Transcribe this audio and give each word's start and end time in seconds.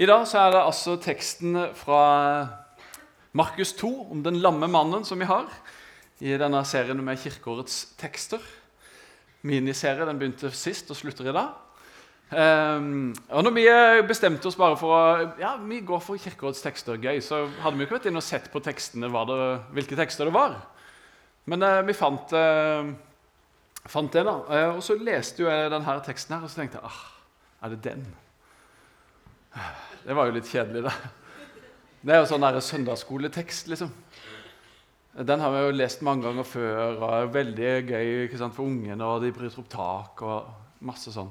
I 0.00 0.06
dag 0.08 0.22
så 0.24 0.38
er 0.40 0.54
det 0.54 0.60
altså 0.64 0.94
teksten 0.96 1.56
fra 1.76 2.02
Markus 3.36 3.74
2 3.76 3.90
om 4.14 4.22
den 4.24 4.38
lamme 4.40 4.64
mannen 4.64 5.04
som 5.04 5.20
vi 5.20 5.28
har 5.28 5.50
i 6.24 6.32
denne 6.40 6.62
serien 6.64 7.02
med 7.04 7.20
kirkeårets 7.20 7.90
tekster. 8.00 8.40
Miniserie 9.44 10.06
den 10.08 10.16
begynte 10.16 10.48
sist 10.56 10.88
og 10.88 10.96
slutter 10.96 11.28
i 11.28 11.36
dag. 11.36 11.52
Um, 12.32 13.12
og 13.28 13.44
når 13.44 13.54
vi 13.58 13.66
bestemte 14.08 14.48
oss 14.48 14.56
bare 14.56 14.80
for 14.80 14.96
å 14.96 15.28
ja, 15.36 15.58
vi 15.60 15.82
går 15.84 16.00
for 16.00 16.16
kirkeårets 16.16 16.64
tekster, 16.64 16.96
gøy, 16.96 17.20
så 17.20 17.44
hadde 17.60 17.76
vi 17.76 17.84
ikke 17.84 17.98
vært 17.98 18.08
inne 18.08 18.22
og 18.22 18.24
sett 18.24 18.48
på 18.48 18.64
tekstene 18.64 19.12
det, 19.12 19.38
hvilke 19.76 19.98
tekster 20.00 20.30
det 20.30 20.36
var. 20.38 20.56
Men 21.52 21.68
uh, 21.68 21.82
vi 21.84 21.92
fant, 21.92 22.32
uh, 22.32 22.88
fant 23.84 24.16
det, 24.16 24.24
da. 24.24 24.38
Uh, 24.48 24.68
og 24.78 24.84
så 24.88 24.96
leste 24.96 25.44
jo 25.44 25.52
jeg 25.52 25.68
denne 25.76 26.00
teksten 26.08 26.38
her, 26.38 26.48
og 26.48 26.48
så 26.48 26.62
tenkte 26.62 26.80
jeg 26.80 26.88
ah, 26.88 27.02
er 27.60 27.76
det 27.76 27.84
den? 27.90 28.12
Det 30.02 30.16
var 30.16 30.28
jo 30.28 30.36
litt 30.36 30.48
kjedelig, 30.50 30.86
det. 30.86 30.94
Det 32.02 32.14
er 32.14 32.22
jo 32.22 32.30
sånn 32.32 32.46
søndagsskoletekst, 32.66 33.68
liksom. 33.70 33.92
Den 35.12 35.42
har 35.44 35.52
vi 35.52 35.60
jo 35.60 35.74
lest 35.76 36.00
mange 36.02 36.24
ganger 36.24 36.46
før, 36.48 36.96
og 36.96 37.10
er 37.12 37.30
veldig 37.34 37.72
gøy 37.90 38.38
sant, 38.40 38.56
for 38.56 38.64
ungene. 38.64 39.04
og 39.04 39.20
De 39.22 39.30
bryter 39.34 39.60
opp 39.60 39.68
tak 39.70 40.22
og 40.24 40.82
masse 40.88 41.12
sånn. 41.12 41.30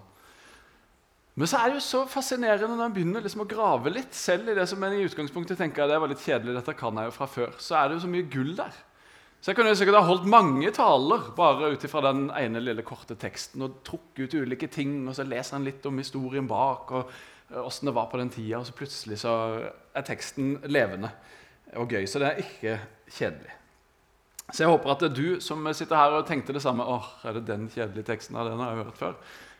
Men 1.40 1.48
så 1.48 1.58
er 1.58 1.72
det 1.72 1.80
jo 1.80 1.84
så 1.86 2.04
fascinerende 2.12 2.76
når 2.76 2.86
en 2.86 2.96
begynner 2.96 3.24
liksom 3.26 3.44
å 3.46 3.50
grave 3.50 3.92
litt, 3.94 4.14
selv 4.14 4.52
i 4.52 4.56
det 4.56 4.68
som 4.70 4.84
en 4.84 4.96
i 4.98 5.04
utgangspunktet 5.08 5.58
tenker 5.58 5.90
det 5.90 5.98
var 6.04 6.12
litt 6.12 6.24
kjedelig, 6.24 6.58
dette 6.60 6.76
kan 6.78 7.00
jeg 7.00 7.08
jo 7.08 7.16
fra 7.16 7.28
før, 7.32 7.54
så 7.58 7.80
er 7.80 7.88
det 7.88 7.98
jo 7.98 8.04
så 8.06 8.12
mye 8.12 8.28
gull 8.32 8.52
der. 8.60 8.80
Så 9.42 9.50
jeg 9.50 9.58
kunne 9.58 9.72
jo 9.72 9.78
sikkert 9.80 9.98
ha 9.98 10.06
holdt 10.06 10.28
mange 10.30 10.70
taler 10.76 11.32
bare 11.34 11.72
ut 11.74 11.86
ifra 11.88 12.04
den 12.06 12.28
ene 12.38 12.62
lille 12.62 12.84
korte 12.86 13.16
teksten 13.18 13.64
og 13.66 13.80
trukket 13.88 14.28
ut 14.28 14.36
ulike 14.44 14.70
ting, 14.70 15.00
og 15.08 15.16
så 15.18 15.26
leser 15.26 15.58
han 15.58 15.66
litt 15.66 15.88
om 15.90 15.98
historien 15.98 16.46
bak. 16.52 16.92
og 16.94 17.10
åssen 17.60 17.90
det 17.90 17.96
var 17.96 18.10
på 18.12 18.20
den 18.22 18.32
tida, 18.32 18.60
og 18.60 18.68
så 18.68 18.76
plutselig 18.76 19.20
så 19.24 19.34
er 19.96 20.06
teksten 20.08 20.58
levende 20.72 21.12
og 21.80 21.92
gøy. 21.92 22.06
Så 22.08 22.22
det 22.22 22.30
er 22.30 22.44
ikke 22.44 22.78
kjedelig. 23.12 23.56
Så 24.52 24.66
jeg 24.66 24.72
håper 24.72 24.92
at 24.92 25.06
du 25.16 25.26
som 25.44 25.68
sitter 25.76 25.96
her 25.96 26.18
og 26.18 26.28
tenkte 26.28 26.56
det 26.56 26.64
samme 26.64 26.84
åh, 26.84 27.08
er 27.24 27.38
det 27.38 27.48
den 27.48 27.70
kjedelige 27.72 28.10
teksten 28.10 28.36
av 28.40 28.50
den 28.50 28.60
har 28.60 28.84
hørt 28.84 29.00
før, 29.00 29.16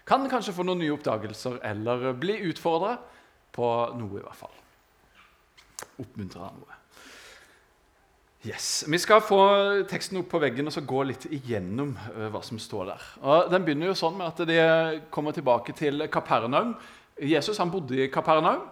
kan 0.08 0.28
kanskje 0.30 0.56
få 0.58 0.66
noen 0.68 0.82
nye 0.82 0.96
oppdagelser 0.96 1.62
eller 1.68 2.12
bli 2.20 2.42
utfordra 2.50 2.98
på 3.56 3.68
noe, 3.96 4.20
i 4.20 4.24
hvert 4.26 4.40
fall. 4.40 4.56
Oppmuntra 6.02 6.50
av 6.50 6.60
noe. 6.60 6.78
Yes. 8.42 8.84
Vi 8.90 8.98
skal 8.98 9.22
få 9.22 9.38
teksten 9.86 10.18
opp 10.18 10.32
på 10.32 10.40
veggen 10.42 10.66
og 10.66 10.74
så 10.74 10.82
gå 10.82 11.04
litt 11.06 11.28
igjennom 11.30 11.92
uh, 11.94 12.26
hva 12.34 12.42
som 12.42 12.58
står 12.60 12.88
der. 12.90 13.04
Og 13.22 13.52
den 13.54 13.68
begynner 13.68 13.92
jo 13.92 14.00
sånn 14.00 14.18
med 14.18 14.32
at 14.32 14.42
de 14.50 14.58
kommer 15.14 15.36
tilbake 15.36 15.76
til 15.78 16.08
Kapernaum 16.12 16.74
Jesus 17.20 17.60
han 17.62 17.72
bodde 17.72 17.98
i 17.98 18.10
Kapernaum. 18.12 18.68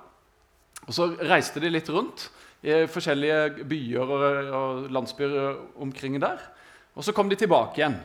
og 0.87 0.93
Så 0.93 1.09
reiste 1.19 1.59
de 1.59 1.71
litt 1.71 1.89
rundt 1.89 2.29
i 2.63 2.85
forskjellige 2.91 3.65
byer 3.69 4.13
og 4.13 4.87
landsbyer 4.91 5.59
omkring 5.79 6.19
der. 6.21 6.39
Og 6.95 7.03
Så 7.03 7.13
kom 7.13 7.29
de 7.29 7.35
tilbake 7.35 7.79
igjen 7.79 7.99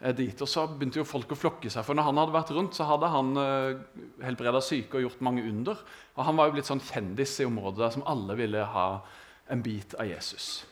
eh, 0.00 0.14
dit, 0.14 0.40
og 0.40 0.48
så 0.48 0.66
begynte 0.66 0.98
jo 0.98 1.06
folk 1.06 1.30
å 1.32 1.38
flokke 1.38 1.70
seg. 1.70 1.84
For 1.86 1.94
når 1.94 2.08
han 2.08 2.18
hadde 2.18 2.34
vært 2.34 2.54
rundt, 2.56 2.74
så 2.74 2.88
hadde 2.88 3.10
han 3.12 3.36
uh, 3.38 3.76
helbreda 4.24 4.60
syke 4.64 4.98
og 4.98 5.06
gjort 5.06 5.22
mange 5.22 5.44
under. 5.46 5.78
Og 6.16 6.24
han 6.26 6.36
var 6.36 6.48
jo 6.48 6.56
blitt 6.56 6.70
sånn 6.70 6.82
kjendis 6.82 7.38
i 7.40 7.46
området 7.46 7.84
der 7.84 7.94
som 7.94 8.06
alle 8.10 8.34
ville 8.40 8.64
ha 8.74 8.88
en 9.52 9.62
bit 9.62 9.94
av 10.00 10.08
Jesus. 10.08 10.64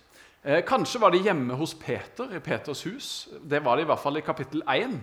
Eh, 0.43 0.65
kanskje 0.67 0.99
var 0.99 1.13
de 1.15 1.21
hjemme 1.23 1.55
hos 1.55 1.75
Peter, 1.79 2.33
i 2.35 2.41
Peters 2.43 2.83
hus. 2.89 3.29
Det 3.47 3.61
var 3.63 3.77
de 3.77 3.85
i 3.85 3.87
hvert 3.87 4.03
fall 4.03 4.19
i 4.19 4.25
kapittel 4.27 4.65
1. 4.67 4.97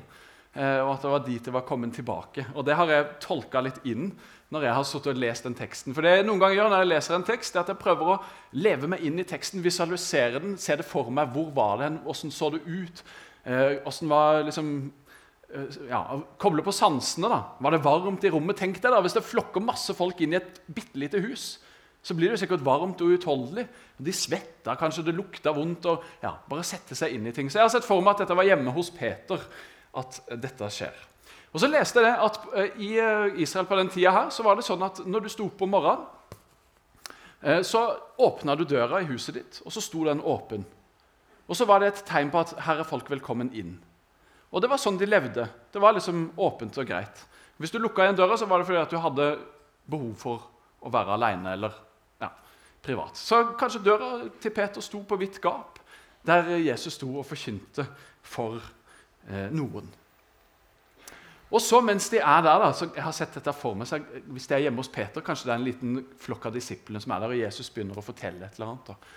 Eh, 0.58 0.82
og 0.82 0.96
at 0.96 1.04
det 1.06 1.12
var 1.14 1.26
dit 1.28 1.46
det 1.46 1.54
var 1.54 1.66
kommet 1.68 1.94
tilbake. 1.94 2.48
Og 2.56 2.66
Det 2.66 2.76
har 2.76 2.90
jeg 2.90 3.10
tolka 3.22 3.62
litt 3.62 3.82
inn 3.86 4.12
når 4.50 4.64
jeg 4.66 4.74
har 4.74 4.86
suttet 4.88 5.14
og 5.14 5.22
lest 5.22 5.46
den 5.46 5.54
teksten. 5.58 5.94
For 5.94 6.02
det 6.02 6.16
jeg 6.16 6.26
noen 6.26 6.40
ganger 6.42 6.58
gjør 6.58 6.72
når 6.72 6.82
jeg 6.82 6.90
leser 6.90 7.18
en 7.20 7.28
tekst, 7.28 7.54
er 7.56 7.62
at 7.62 7.70
jeg 7.70 7.82
prøver 7.84 8.16
å 8.16 8.22
leve 8.58 8.90
meg 8.90 9.04
inn 9.06 9.22
i 9.22 9.28
teksten, 9.30 9.62
visualisere 9.62 10.42
den, 10.42 10.56
se 10.58 10.80
det 10.80 10.88
for 10.90 11.12
meg. 11.14 11.30
Hvor 11.36 11.52
var 11.54 11.84
den? 11.84 12.00
Hvordan 12.02 12.34
så 12.34 12.50
det 12.56 12.64
ut? 12.66 13.04
Eh, 13.46 13.78
hvordan 13.86 14.10
var 14.10 14.42
liksom 14.48 14.74
eh, 15.54 15.80
ja, 15.92 16.02
Koble 16.42 16.66
på 16.66 16.74
sansene. 16.74 17.30
da. 17.30 17.40
Var 17.62 17.78
det 17.78 17.84
varmt 17.86 18.26
i 18.26 18.34
rommet? 18.34 18.58
Tenk 18.58 18.82
deg 18.82 18.90
da, 18.90 19.04
Hvis 19.06 19.20
det 19.20 19.28
flokker 19.30 19.62
masse 19.62 19.94
folk 19.94 20.26
inn 20.26 20.34
i 20.34 20.42
et 20.42 20.64
bitte 20.66 20.98
lite 20.98 21.22
hus, 21.30 21.60
så 22.02 22.16
blir 22.18 22.32
det 22.34 22.40
sikkert 22.42 22.66
varmt 22.66 23.02
og 23.06 23.14
utholdelig. 23.20 23.68
De 24.02 24.12
svetter, 24.16 24.78
kanskje 24.82 25.06
det 25.06 25.14
lukter 25.14 25.54
vondt. 25.54 25.86
og 25.86 26.24
ja, 26.24 26.34
Bare 26.50 26.66
sette 26.66 26.98
seg 26.98 27.14
inn 27.14 27.30
i 27.30 27.36
ting. 27.36 27.52
Så 27.52 27.60
jeg 27.60 27.68
har 27.68 27.74
sett 27.78 27.86
for 27.86 28.02
meg 28.02 28.16
at 28.16 28.26
dette 28.26 28.38
var 28.40 28.50
hjemme 28.50 28.74
hos 28.74 28.90
Peter 28.90 29.46
at 29.98 30.20
dette 30.42 30.70
skjer. 30.74 31.06
Og 31.50 31.62
så 31.64 31.70
leste 31.70 32.04
jeg 32.06 32.14
at 32.14 32.40
eh, 32.54 32.82
I 32.86 32.90
eh, 33.02 33.42
Israel 33.42 33.68
på 33.70 33.78
den 33.80 33.90
tida 33.90 34.14
her, 34.14 34.30
så 34.34 34.46
var 34.46 34.58
det 34.58 34.68
sånn 34.68 34.84
at 34.86 35.02
når 35.06 35.26
du 35.26 35.30
sto 35.34 35.48
opp 35.50 35.64
om 35.66 35.72
morgenen, 35.74 36.06
eh, 37.42 37.62
så 37.66 37.88
åpna 38.22 38.56
du 38.60 38.68
døra 38.70 39.02
i 39.02 39.10
huset 39.10 39.40
ditt, 39.40 39.62
og 39.66 39.74
så 39.74 39.82
sto 39.82 40.06
den 40.06 40.22
åpen. 40.22 40.66
Og 41.50 41.58
så 41.58 41.66
var 41.66 41.82
det 41.82 41.94
et 41.94 42.04
tegn 42.06 42.30
på 42.30 42.44
at 42.44 42.54
her 42.68 42.84
er 42.84 42.88
folk 42.88 43.10
velkommen 43.10 43.50
inn. 43.58 43.80
Og 44.54 44.62
det 44.62 44.70
var 44.70 44.82
sånn 44.82 44.98
de 44.98 45.08
levde. 45.10 45.48
Det 45.74 45.82
var 45.82 45.96
liksom 45.98 46.30
åpent 46.38 46.78
og 46.78 46.90
greit. 46.90 47.26
Hvis 47.58 47.74
du 47.74 47.80
lukka 47.82 48.06
igjen 48.06 48.18
døra, 48.18 48.38
så 48.38 48.48
var 48.50 48.62
det 48.62 48.70
fordi 48.70 48.82
at 48.82 48.94
du 48.94 49.02
hadde 49.02 49.28
behov 49.90 50.14
for 50.22 50.46
å 50.86 50.92
være 50.94 51.18
aleine 51.18 51.54
eller 51.58 51.74
ja, 52.22 52.30
privat. 52.86 53.18
Så 53.18 53.42
kanskje 53.60 53.84
døra 53.84 54.12
til 54.42 54.54
Peter 54.56 54.86
sto 54.86 55.02
på 55.06 55.18
vidt 55.20 55.42
gap, 55.44 55.82
der 56.26 56.54
Jesus 56.62 56.96
sto 56.96 57.10
og 57.20 57.28
forkynte 57.28 57.86
for 58.22 58.60
eh, 58.60 58.79
noen. 59.54 59.90
Og 61.50 61.62
så 61.62 61.80
Mens 61.82 62.10
de 62.14 62.20
er 62.22 62.44
der, 62.46 62.62
da, 62.62 62.70
så 62.74 62.88
jeg 62.94 63.04
har 63.04 63.16
sett 63.16 63.34
dette 63.40 63.54
for 63.58 63.78
meg, 63.78 63.90
så 63.90 63.98
hvis 64.30 64.46
de 64.50 64.56
er 64.56 64.68
hjemme 64.68 64.84
hos 64.84 64.92
Peter, 64.94 65.24
kanskje 65.26 65.50
det 65.50 65.54
er 65.54 65.58
en 65.58 65.66
liten 65.66 66.04
flokk 66.22 66.46
av 66.46 66.54
disiplene 66.54 67.02
som 67.02 67.16
er 67.16 67.24
der, 67.24 67.34
og 67.34 67.42
Jesus 67.42 67.72
begynner 67.74 67.98
å 67.98 68.06
fortelle 68.06 68.46
et 68.46 68.60
eller 68.60 68.74
annet. 68.76 68.92
Da. 68.92 69.16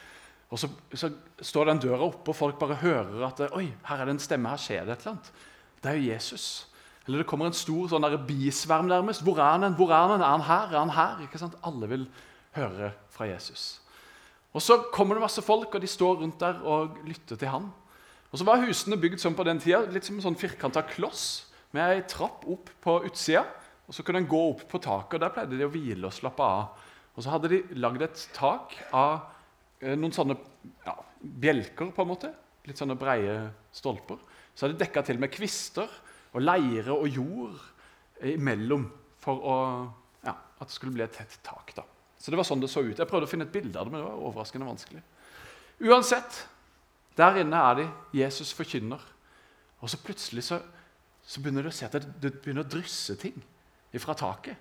Og 0.52 0.60
så, 0.60 0.68
så, 0.96 1.10
står 1.40 1.68
den 1.68 1.82
døra 1.84 2.06
oppe, 2.08 2.32
og 2.32 2.36
folk 2.36 2.58
bare 2.60 2.80
hører 2.80 3.26
at 3.28 3.44
oi, 3.52 3.66
her 3.88 4.00
er 4.00 4.08
det 4.08 4.16
en 4.16 4.22
stemme, 4.24 4.52
her 4.52 4.60
skjer 4.60 4.88
det 4.88 4.96
et 4.96 5.04
eller 5.04 5.14
annet. 5.14 5.30
Det 5.82 5.90
er 5.90 6.00
jo 6.00 6.08
Jesus. 6.08 6.46
Eller 7.06 7.22
det 7.22 7.28
kommer 7.28 7.48
en 7.48 7.56
stor 7.56 7.88
sånn 7.90 8.04
der 8.06 8.18
bisverm 8.24 8.88
nærmest. 8.88 9.24
Hvor 9.26 9.40
er 9.40 9.56
han? 9.56 9.76
Hvor 9.76 9.90
er 9.90 10.12
han? 10.12 10.20
Er 10.20 10.34
han 10.36 10.44
her? 10.46 10.66
Er 10.70 10.78
han 10.78 10.92
her? 10.94 11.22
Ikke 11.26 11.40
sant? 11.40 11.56
Alle 11.66 11.88
vil 11.90 12.04
høre 12.56 12.92
fra 13.12 13.26
Jesus. 13.26 13.80
Og 14.52 14.62
Så 14.62 14.76
kommer 14.92 15.16
det 15.16 15.24
masse 15.24 15.42
folk, 15.42 15.74
og 15.74 15.82
de 15.82 15.88
står 15.88 16.20
rundt 16.20 16.40
der 16.40 16.60
og 16.68 17.00
lytter 17.08 17.36
til 17.40 17.48
han. 17.48 17.72
Og 18.32 18.40
så 18.40 18.46
var 18.48 18.62
Husene 18.64 18.96
bygd 18.96 19.20
sånn 19.20 19.36
på 19.36 19.44
den 19.44 19.60
tida, 19.60 19.82
litt 19.92 20.06
som 20.08 20.16
en 20.16 20.24
sånn 20.24 20.38
firkanta 20.40 20.80
kloss 20.88 21.50
med 21.76 21.84
ei 21.84 22.04
trapp 22.08 22.46
opp 22.48 22.70
på 22.80 22.94
utsida. 23.04 23.44
Og 23.84 23.92
Så 23.92 24.04
kunne 24.06 24.22
en 24.22 24.28
gå 24.28 24.40
opp 24.54 24.64
på 24.70 24.80
taket, 24.80 25.18
og 25.18 25.20
der 25.20 25.32
pleide 25.34 25.58
de 25.58 25.66
å 25.66 25.72
hvile 25.72 26.08
og 26.08 26.14
slappe 26.16 26.40
av. 26.40 26.78
Og 27.12 27.24
Så 27.24 27.32
hadde 27.32 27.50
de 27.52 27.60
lagd 27.76 28.02
et 28.06 28.28
tak 28.32 28.72
av 28.96 29.26
eh, 29.82 29.92
noen 29.98 30.14
sånne 30.16 30.38
ja, 30.86 30.96
bjelker, 31.20 31.90
på 31.92 32.06
en 32.06 32.08
måte. 32.08 32.32
Litt 32.64 32.80
sånne 32.80 32.96
breie 32.96 33.36
stolper. 33.74 34.16
Så 34.54 34.64
hadde 34.64 34.78
de 34.78 34.84
dekka 34.86 35.02
til 35.04 35.20
med 35.20 35.32
kvister 35.34 35.90
og 36.32 36.40
leire 36.40 36.94
og 36.94 37.08
jord 37.12 37.60
imellom 38.32 38.86
for 39.20 39.44
å, 39.44 39.56
ja, 40.24 40.32
at 40.32 40.70
det 40.70 40.72
skulle 40.72 40.94
bli 40.94 41.04
et 41.04 41.12
tett 41.12 41.36
tak. 41.44 41.74
da. 41.76 41.84
Så 42.16 42.32
det 42.32 42.38
var 42.38 42.46
sånn 42.48 42.62
det 42.62 42.70
så 42.70 42.84
ut. 42.86 42.96
Jeg 42.96 43.10
prøvde 43.10 43.26
å 43.26 43.30
finne 43.30 43.44
et 43.48 43.52
bilde 43.52 43.76
av 43.76 43.88
det, 43.88 43.92
men 43.92 44.00
det 44.00 44.08
var 44.08 44.24
overraskende 44.30 44.68
vanskelig. 44.68 45.02
Uansett, 45.82 46.44
der 47.18 47.40
inne 47.42 47.58
er 47.58 47.78
de. 47.80 47.86
Jesus 48.22 48.52
forkynner. 48.56 49.00
Og 49.82 49.90
så 49.90 49.98
plutselig 49.98 50.44
så, 50.46 50.60
så 51.26 51.40
begynner 51.42 51.66
du 51.66 51.70
å 51.72 51.74
se 51.74 51.86
at 51.88 51.96
det, 51.96 52.06
det, 52.22 52.36
begynner 52.42 52.64
å 52.64 52.72
drysse 52.72 53.16
ting 53.20 53.36
fra 54.00 54.14
taket. 54.16 54.56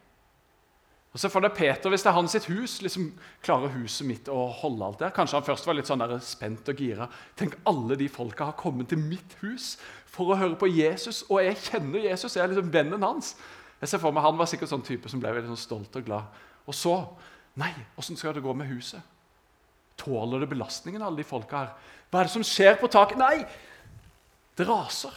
Og 1.12 1.20
så 1.20 1.28
får 1.28 1.44
det 1.44 1.56
Peter, 1.56 1.90
Hvis 1.92 2.04
det 2.06 2.10
er 2.10 2.16
hans 2.16 2.32
sitt 2.32 2.48
hus, 2.48 2.78
liksom 2.82 3.10
klarer 3.44 3.74
huset 3.76 4.08
mitt 4.08 4.30
å 4.32 4.46
holde 4.62 4.86
alt 4.86 5.00
der? 5.00 5.12
Kanskje 5.16 5.40
han 5.40 5.48
først 5.48 5.68
var 5.68 5.76
litt 5.76 5.90
sånn 5.90 6.04
der 6.04 6.20
spent 6.24 6.70
og 6.72 6.80
gira. 6.80 7.10
Tenk, 7.36 7.58
alle 7.68 7.98
de 8.00 8.08
folka 8.10 8.48
har 8.48 8.60
kommet 8.60 8.90
til 8.90 9.02
mitt 9.04 9.36
hus 9.42 9.74
for 10.12 10.32
å 10.32 10.40
høre 10.40 10.56
på 10.60 10.70
Jesus, 10.72 11.26
og 11.30 11.44
jeg 11.44 11.60
kjenner 11.68 12.08
Jesus. 12.08 12.36
Jeg 12.36 12.44
er 12.46 12.54
liksom 12.54 12.72
vennen 12.72 13.04
hans. 13.04 13.36
Jeg 13.82 13.92
ser 13.92 14.02
for 14.02 14.16
meg 14.16 14.24
Han 14.24 14.40
var 14.40 14.48
sikkert 14.48 14.72
sånn 14.72 14.86
type 14.86 15.10
som 15.10 15.20
ble 15.20 15.34
veldig 15.36 15.52
sånn 15.52 15.66
stolt 15.66 15.96
og 16.00 16.08
glad. 16.08 16.42
Og 16.68 16.76
så 16.78 16.96
Nei, 17.60 17.74
åssen 18.00 18.16
skal 18.16 18.32
det 18.32 18.46
gå 18.46 18.54
med 18.56 18.70
huset? 18.70 19.04
Tåler 20.02 20.42
det 20.42 20.50
belastningen, 20.52 21.04
alle 21.06 21.22
de 21.22 21.28
folka 21.28 21.62
her? 21.62 21.76
Hva 22.10 22.22
er 22.22 22.28
det 22.28 22.34
som 22.34 22.46
skjer 22.46 22.80
på 22.82 22.90
taket? 22.92 23.22
Nei! 23.22 23.46
Det 24.58 24.66
raser. 24.68 25.16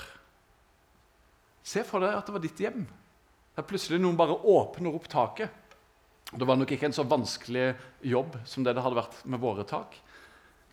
Se 1.65 1.83
for 1.89 2.05
deg 2.05 2.13
at 2.13 2.29
det 2.29 2.35
var 2.37 2.45
ditt 2.45 2.61
hjem. 2.61 2.85
Der 3.57 3.67
plutselig 3.67 4.01
noen 4.03 4.19
bare 4.19 4.37
åpner 4.37 4.95
opp 4.95 5.09
taket. 5.11 5.63
Det 6.35 6.47
var 6.47 6.59
nok 6.59 6.71
ikke 6.75 6.89
en 6.89 6.97
så 6.97 7.05
vanskelig 7.07 7.73
jobb 8.05 8.37
som 8.49 8.65
det 8.67 8.75
det 8.75 8.83
hadde 8.85 8.99
vært 8.99 9.21
med 9.31 9.43
våre 9.43 9.65
tak. 9.69 9.97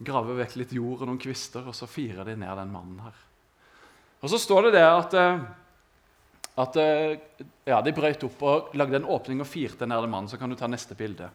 Grave 0.02 0.36
vekk 0.40 0.56
litt 0.58 0.72
jord 0.74 1.04
og 1.04 1.10
noen 1.10 1.22
kvister, 1.22 1.68
og 1.68 1.78
så 1.78 1.90
firer 1.90 2.26
de 2.26 2.36
ned 2.40 2.58
den 2.58 2.72
mannen 2.74 3.02
her. 3.06 3.18
Og 4.22 4.30
Så 4.30 4.40
står 4.42 4.68
det 4.68 4.78
det 4.78 4.86
at, 4.86 5.14
eh, 5.18 5.44
at 6.62 6.76
eh, 6.82 7.46
ja, 7.66 7.82
de 7.82 7.94
brøt 7.94 8.26
opp 8.26 8.42
og 8.46 8.76
lagde 8.78 9.00
en 9.00 9.10
åpning 9.10 9.42
og 9.42 9.50
firte 9.50 9.86
ned 9.86 10.02
den 10.02 10.14
mannen. 10.14 10.30
Så 10.30 10.38
kan 10.38 10.50
du 10.50 10.58
ta 10.58 10.70
neste 10.70 10.98
bilde. 10.98 11.30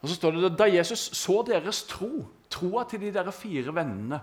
Og 0.00 0.08
så 0.08 0.16
står 0.16 0.36
det 0.36 0.52
Da 0.56 0.68
Jesus 0.70 1.10
så 1.16 1.42
deres 1.46 1.82
tro, 1.88 2.24
troa 2.50 2.86
til 2.88 3.02
de 3.04 3.12
der 3.12 3.30
fire 3.30 3.74
vennene, 3.76 4.20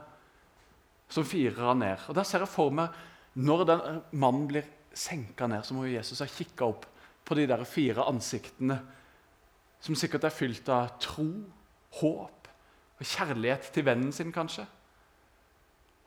som 1.09 1.25
firer 1.25 1.69
han 1.69 1.79
ned. 1.79 2.07
Og 2.09 2.15
Der 2.15 2.23
ser 2.23 2.43
jeg 2.43 2.51
for 2.51 2.73
meg 2.73 2.89
når 3.37 3.63
den 3.69 4.01
mannen 4.17 4.47
blir 4.49 4.65
senka 4.97 5.47
ned, 5.47 5.63
så 5.63 5.75
må 5.77 5.85
Jesus 5.85 6.19
ha 6.19 6.25
kikka 6.25 6.65
opp 6.65 6.87
på 7.27 7.35
de 7.37 7.45
der 7.47 7.63
fire 7.69 8.07
ansiktene, 8.09 8.79
som 9.79 9.95
sikkert 9.95 10.25
er 10.25 10.33
fylt 10.33 10.69
av 10.73 10.95
tro, 10.99 11.27
håp 11.99 12.49
og 12.97 13.05
kjærlighet 13.05 13.69
til 13.73 13.85
vennen 13.85 14.11
sin, 14.11 14.33
kanskje. 14.33 14.65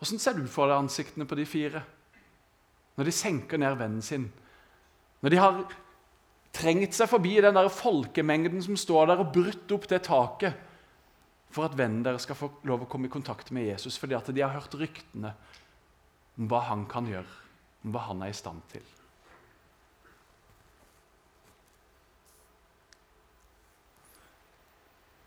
Åssen 0.03 0.19
ser 0.19 0.35
du 0.35 0.47
for 0.51 0.67
deg 0.67 0.81
ansiktene 0.81 1.27
på 1.29 1.39
de 1.39 1.47
fire? 1.47 1.85
Når 2.99 3.07
de 3.07 3.15
senker 3.15 3.61
ned 3.61 3.77
vennen 3.79 4.03
sin. 4.03 4.27
Når 5.21 5.31
de 5.31 5.39
har 5.39 5.61
trengt 6.55 6.97
seg 6.97 7.11
forbi 7.11 7.37
den 7.43 7.57
der 7.57 7.71
folkemengden 7.73 8.63
som 8.65 8.79
står 8.79 9.11
der 9.11 9.23
og 9.23 9.33
brutt 9.35 9.75
opp 9.75 9.87
det 9.91 10.03
taket 10.09 10.67
for 11.51 11.67
at 11.67 11.77
vennen 11.79 12.05
deres 12.07 12.27
skal 12.27 12.39
få 12.39 12.51
lov 12.69 12.85
å 12.85 12.91
komme 12.91 13.09
i 13.09 13.13
kontakt 13.13 13.51
med 13.55 13.69
Jesus 13.69 13.99
fordi 13.99 14.17
at 14.19 14.31
de 14.35 14.43
har 14.43 14.55
hørt 14.55 14.77
ryktene 14.79 15.35
om 16.39 16.49
hva 16.51 16.63
han 16.71 16.87
kan 16.91 17.09
gjøre, 17.11 17.39
om 17.85 17.95
hva 17.95 18.07
han 18.07 18.23
er 18.25 18.33
i 18.33 18.39
stand 18.39 18.63
til. 18.71 18.87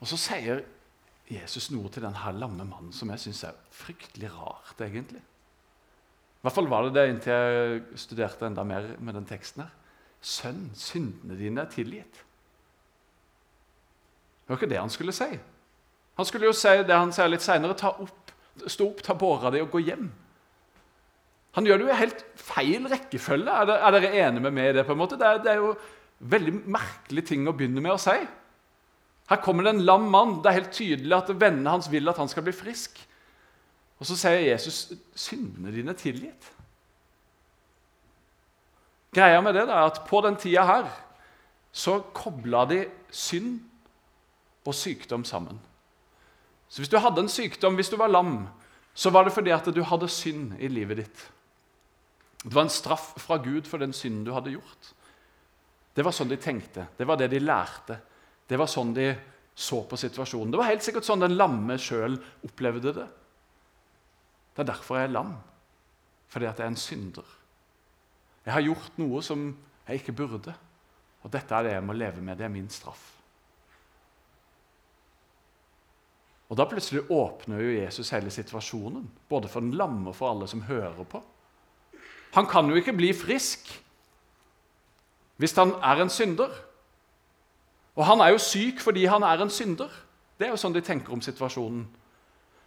Og 0.04 0.10
så 0.12 0.20
sier 0.20 0.64
Jesus 1.32 1.70
noe 1.72 1.92
til 1.92 2.04
denne 2.04 2.32
lamme 2.36 2.66
mannen 2.68 2.92
som 2.96 3.12
jeg 3.14 3.22
syns 3.24 3.46
er 3.48 3.60
fryktelig 3.72 4.32
rart, 4.34 4.76
egentlig. 4.84 5.22
I 5.24 6.44
hvert 6.44 6.58
fall 6.58 6.68
var 6.68 6.84
det 6.84 6.98
det 6.98 7.06
inntil 7.08 7.32
jeg 7.32 8.02
studerte 8.04 8.50
enda 8.50 8.66
mer 8.68 8.90
med 9.00 9.16
den 9.16 9.28
teksten. 9.30 9.64
her. 9.64 9.83
Sønn, 10.24 10.70
syndene 10.80 11.36
dine 11.38 11.66
er 11.66 11.72
tilgitt. 11.72 12.22
Det 14.44 14.52
var 14.52 14.60
ikke 14.60 14.72
det 14.72 14.80
han 14.80 14.92
skulle 14.92 15.16
si. 15.16 15.30
Han 16.18 16.28
skulle 16.28 16.48
jo 16.48 16.56
si 16.56 16.76
det 16.88 16.96
han 16.96 17.12
sier 17.16 17.32
litt 17.32 17.44
seinere. 17.44 17.76
Stå 17.76 18.88
opp, 18.88 19.02
ta 19.04 19.16
båra 19.18 19.52
di 19.52 19.64
og 19.64 19.72
gå 19.74 19.82
hjem. 19.84 20.08
Han 21.58 21.68
gjør 21.68 21.80
det 21.80 21.86
jo 21.86 21.92
i 21.92 21.98
helt 22.00 22.24
feil 22.40 22.88
rekkefølge. 22.90 23.52
Er, 23.52 23.74
er 23.78 23.96
dere 23.96 24.14
enige 24.26 24.46
med 24.46 24.56
meg 24.56 24.72
i 24.72 24.78
det? 24.78 24.86
på 24.88 24.96
en 24.96 25.02
måte? 25.04 25.20
Det 25.20 25.28
er, 25.28 25.42
det 25.44 25.52
er 25.52 25.62
jo 25.62 25.74
veldig 26.34 26.54
merkelig 26.72 27.26
ting 27.30 27.48
å 27.50 27.54
begynne 27.56 27.84
med 27.84 27.94
å 27.94 28.02
si. 28.02 28.16
Her 29.30 29.42
kommer 29.44 29.66
det 29.66 29.76
en 29.76 29.86
lam 29.86 30.08
mann. 30.12 30.40
Det 30.42 30.50
er 30.50 30.60
helt 30.62 30.74
tydelig 30.76 31.18
at 31.18 31.32
vennene 31.36 31.76
hans 31.76 31.90
vil 31.92 32.10
at 32.10 32.20
han 32.22 32.32
skal 32.32 32.46
bli 32.48 32.56
frisk. 32.56 33.00
Og 34.02 34.10
så 34.10 34.18
sier 34.20 34.42
Jesus 34.48 34.86
syndene 35.16 35.74
dine 35.74 35.94
er 35.94 36.00
tilgitt. 36.00 36.50
Greia 39.14 39.42
med 39.42 39.54
det 39.56 39.68
er 39.68 39.78
at 39.78 40.02
på 40.08 40.22
den 40.26 40.38
tida 40.42 40.66
her 40.66 40.90
så 41.74 42.00
kobla 42.14 42.66
de 42.70 42.80
synd 43.14 43.60
og 44.66 44.76
sykdom 44.78 45.26
sammen. 45.26 45.60
Så 46.70 46.82
Hvis 46.82 46.90
du 46.90 46.98
hadde 46.98 47.22
en 47.22 47.30
sykdom, 47.30 47.76
hvis 47.76 47.90
du 47.90 47.98
var 47.98 48.08
lam, 48.08 48.48
så 48.94 49.10
var 49.10 49.24
det 49.24 49.34
fordi 49.34 49.52
at 49.52 49.66
du 49.66 49.84
hadde 49.84 50.10
synd 50.10 50.56
i 50.60 50.68
livet 50.68 50.98
ditt. 50.98 51.30
Det 52.44 52.54
var 52.54 52.66
en 52.66 52.74
straff 52.74 53.14
fra 53.18 53.38
Gud 53.38 53.68
for 53.70 53.78
den 53.78 53.94
synden 53.94 54.24
du 54.26 54.34
hadde 54.34 54.54
gjort. 54.54 54.90
Det 55.94 56.04
var 56.06 56.12
sånn 56.12 56.30
de 56.30 56.38
tenkte. 56.42 56.88
Det 56.98 57.06
var 57.08 57.18
det 57.18 57.30
de 57.32 57.40
lærte. 57.40 58.00
Det 58.50 58.58
var 58.58 58.68
sånn 58.68 58.94
de 58.94 59.14
så 59.56 59.84
på 59.86 59.98
situasjonen. 59.98 60.52
Det 60.52 60.60
var 60.60 60.72
helt 60.72 60.84
sikkert 60.84 61.06
sånn 61.06 61.22
den 61.22 61.38
lamme 61.38 61.78
sjøl 61.78 62.18
opplevde 62.44 62.94
det. 62.98 63.08
Det 64.54 64.64
er 64.64 64.70
derfor 64.70 64.98
jeg 64.98 65.10
er 65.10 65.14
lam. 65.14 65.36
Fordi 66.34 66.50
at 66.50 66.60
jeg 66.60 66.66
er 66.66 66.74
en 66.74 66.82
synder. 66.82 67.30
Jeg 68.46 68.54
har 68.54 68.66
gjort 68.66 68.98
noe 69.00 69.22
som 69.24 69.50
jeg 69.88 70.02
ikke 70.02 70.16
burde. 70.24 70.54
Og 71.24 71.32
dette 71.32 71.56
er 71.56 71.64
det 71.64 71.76
jeg 71.78 71.86
må 71.88 71.96
leve 71.96 72.22
med. 72.22 72.38
Det 72.38 72.46
er 72.46 72.52
min 72.52 72.70
straff. 72.70 73.12
Og 76.50 76.58
Da 76.58 76.68
plutselig 76.70 77.08
åpner 77.10 77.62
jo 77.64 77.80
Jesus 77.82 78.12
hele 78.14 78.30
situasjonen, 78.30 79.08
både 79.30 79.48
for 79.50 79.60
den 79.60 79.74
lamme 79.74 80.12
og 80.12 80.16
for 80.16 80.30
alle 80.30 80.48
som 80.48 80.62
hører 80.62 81.04
på. 81.04 81.24
Han 82.34 82.46
kan 82.46 82.70
jo 82.70 82.76
ikke 82.76 82.94
bli 82.94 83.14
frisk 83.14 83.72
hvis 85.38 85.56
han 85.58 85.74
er 85.82 86.02
en 86.02 86.10
synder. 86.14 86.52
Og 87.96 88.06
han 88.06 88.22
er 88.22 88.34
jo 88.34 88.38
syk 88.38 88.80
fordi 88.82 89.06
han 89.06 89.24
er 89.24 89.42
en 89.42 89.50
synder. 89.50 89.90
Det 90.38 90.48
er 90.48 90.54
jo 90.54 90.60
sånn 90.62 90.76
de 90.76 90.82
tenker 90.82 91.14
om 91.14 91.22
situasjonen. 91.22 91.88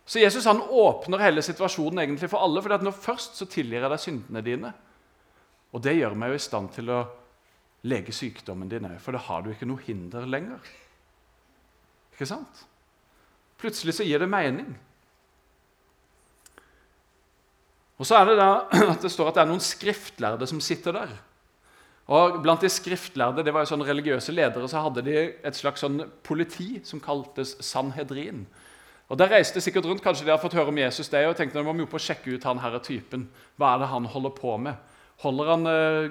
Så 0.06 0.20
Jesus 0.20 0.46
han 0.46 0.62
åpner 0.62 1.22
hele 1.22 1.42
situasjonen 1.42 1.98
egentlig 1.98 2.30
for 2.30 2.42
alle. 2.42 2.62
For 2.62 2.82
nå 2.82 2.90
først 2.90 3.38
så 3.38 3.46
tilgir 3.50 3.82
jeg 3.82 3.90
deg 3.90 4.02
syndene 4.02 4.42
dine. 4.42 4.72
Og 5.76 5.84
det 5.84 5.98
gjør 5.98 6.16
meg 6.16 6.32
jo 6.32 6.38
i 6.38 6.46
stand 6.46 6.72
til 6.72 6.88
å 6.88 7.02
lege 7.86 8.14
sykdommen 8.16 8.70
din 8.70 8.88
òg, 8.88 8.96
for 9.02 9.12
da 9.12 9.20
har 9.26 9.44
du 9.44 9.52
ikke 9.52 9.68
noe 9.68 9.82
hinder 9.84 10.24
lenger. 10.24 10.72
Ikke 12.14 12.28
sant? 12.28 12.64
Plutselig 13.60 13.98
så 13.98 14.06
gir 14.06 14.22
det 14.22 14.30
mening. 14.32 14.70
Og 17.96 18.08
så 18.08 18.18
er 18.18 18.30
det 18.30 18.38
da 18.40 18.50
at 18.94 19.04
det 19.04 19.12
står 19.12 19.30
at 19.30 19.38
det 19.38 19.44
er 19.44 19.52
noen 19.52 19.64
skriftlærde 19.64 20.48
som 20.48 20.62
sitter 20.64 20.96
der. 20.96 21.12
Og 22.12 22.38
Blant 22.42 22.62
de 22.62 22.70
skriftlærde 22.70 23.42
det 23.44 23.52
var 23.54 23.64
jo 23.64 23.72
sånne 23.72 23.88
religiøse 23.88 24.34
ledere, 24.34 24.68
så 24.70 24.84
hadde 24.84 25.04
de 25.04 25.16
et 25.44 25.58
slags 25.58 25.82
sånn 25.82 26.04
politi 26.24 26.78
som 26.86 27.02
kaltes 27.02 27.56
Sanhedrin. 27.64 28.44
Og 29.10 29.18
Der 29.18 29.30
reiste 29.30 29.60
sikkert 29.62 29.86
rundt, 29.86 30.02
kanskje 30.02 30.24
de 30.26 30.32
har 30.32 30.42
fått 30.42 30.56
høre 30.56 30.72
om 30.72 30.78
Jesus 30.78 31.10
det, 31.12 31.26
og 31.28 31.36
tenkte 31.38 31.60
de 31.60 31.66
må 31.66 31.86
på 31.86 31.98
å 31.98 32.02
sjekke 32.02 32.32
ut 32.32 32.46
han 32.46 32.62
her 32.62 32.78
typen. 32.82 33.28
Hva 33.58 33.74
er 33.74 33.82
det 33.82 33.90
han 33.92 34.08
holder 34.10 34.34
på 34.34 34.56
med? 34.58 34.95
Holder 35.22 35.50
han, 35.50 35.66
eh, 35.66 36.10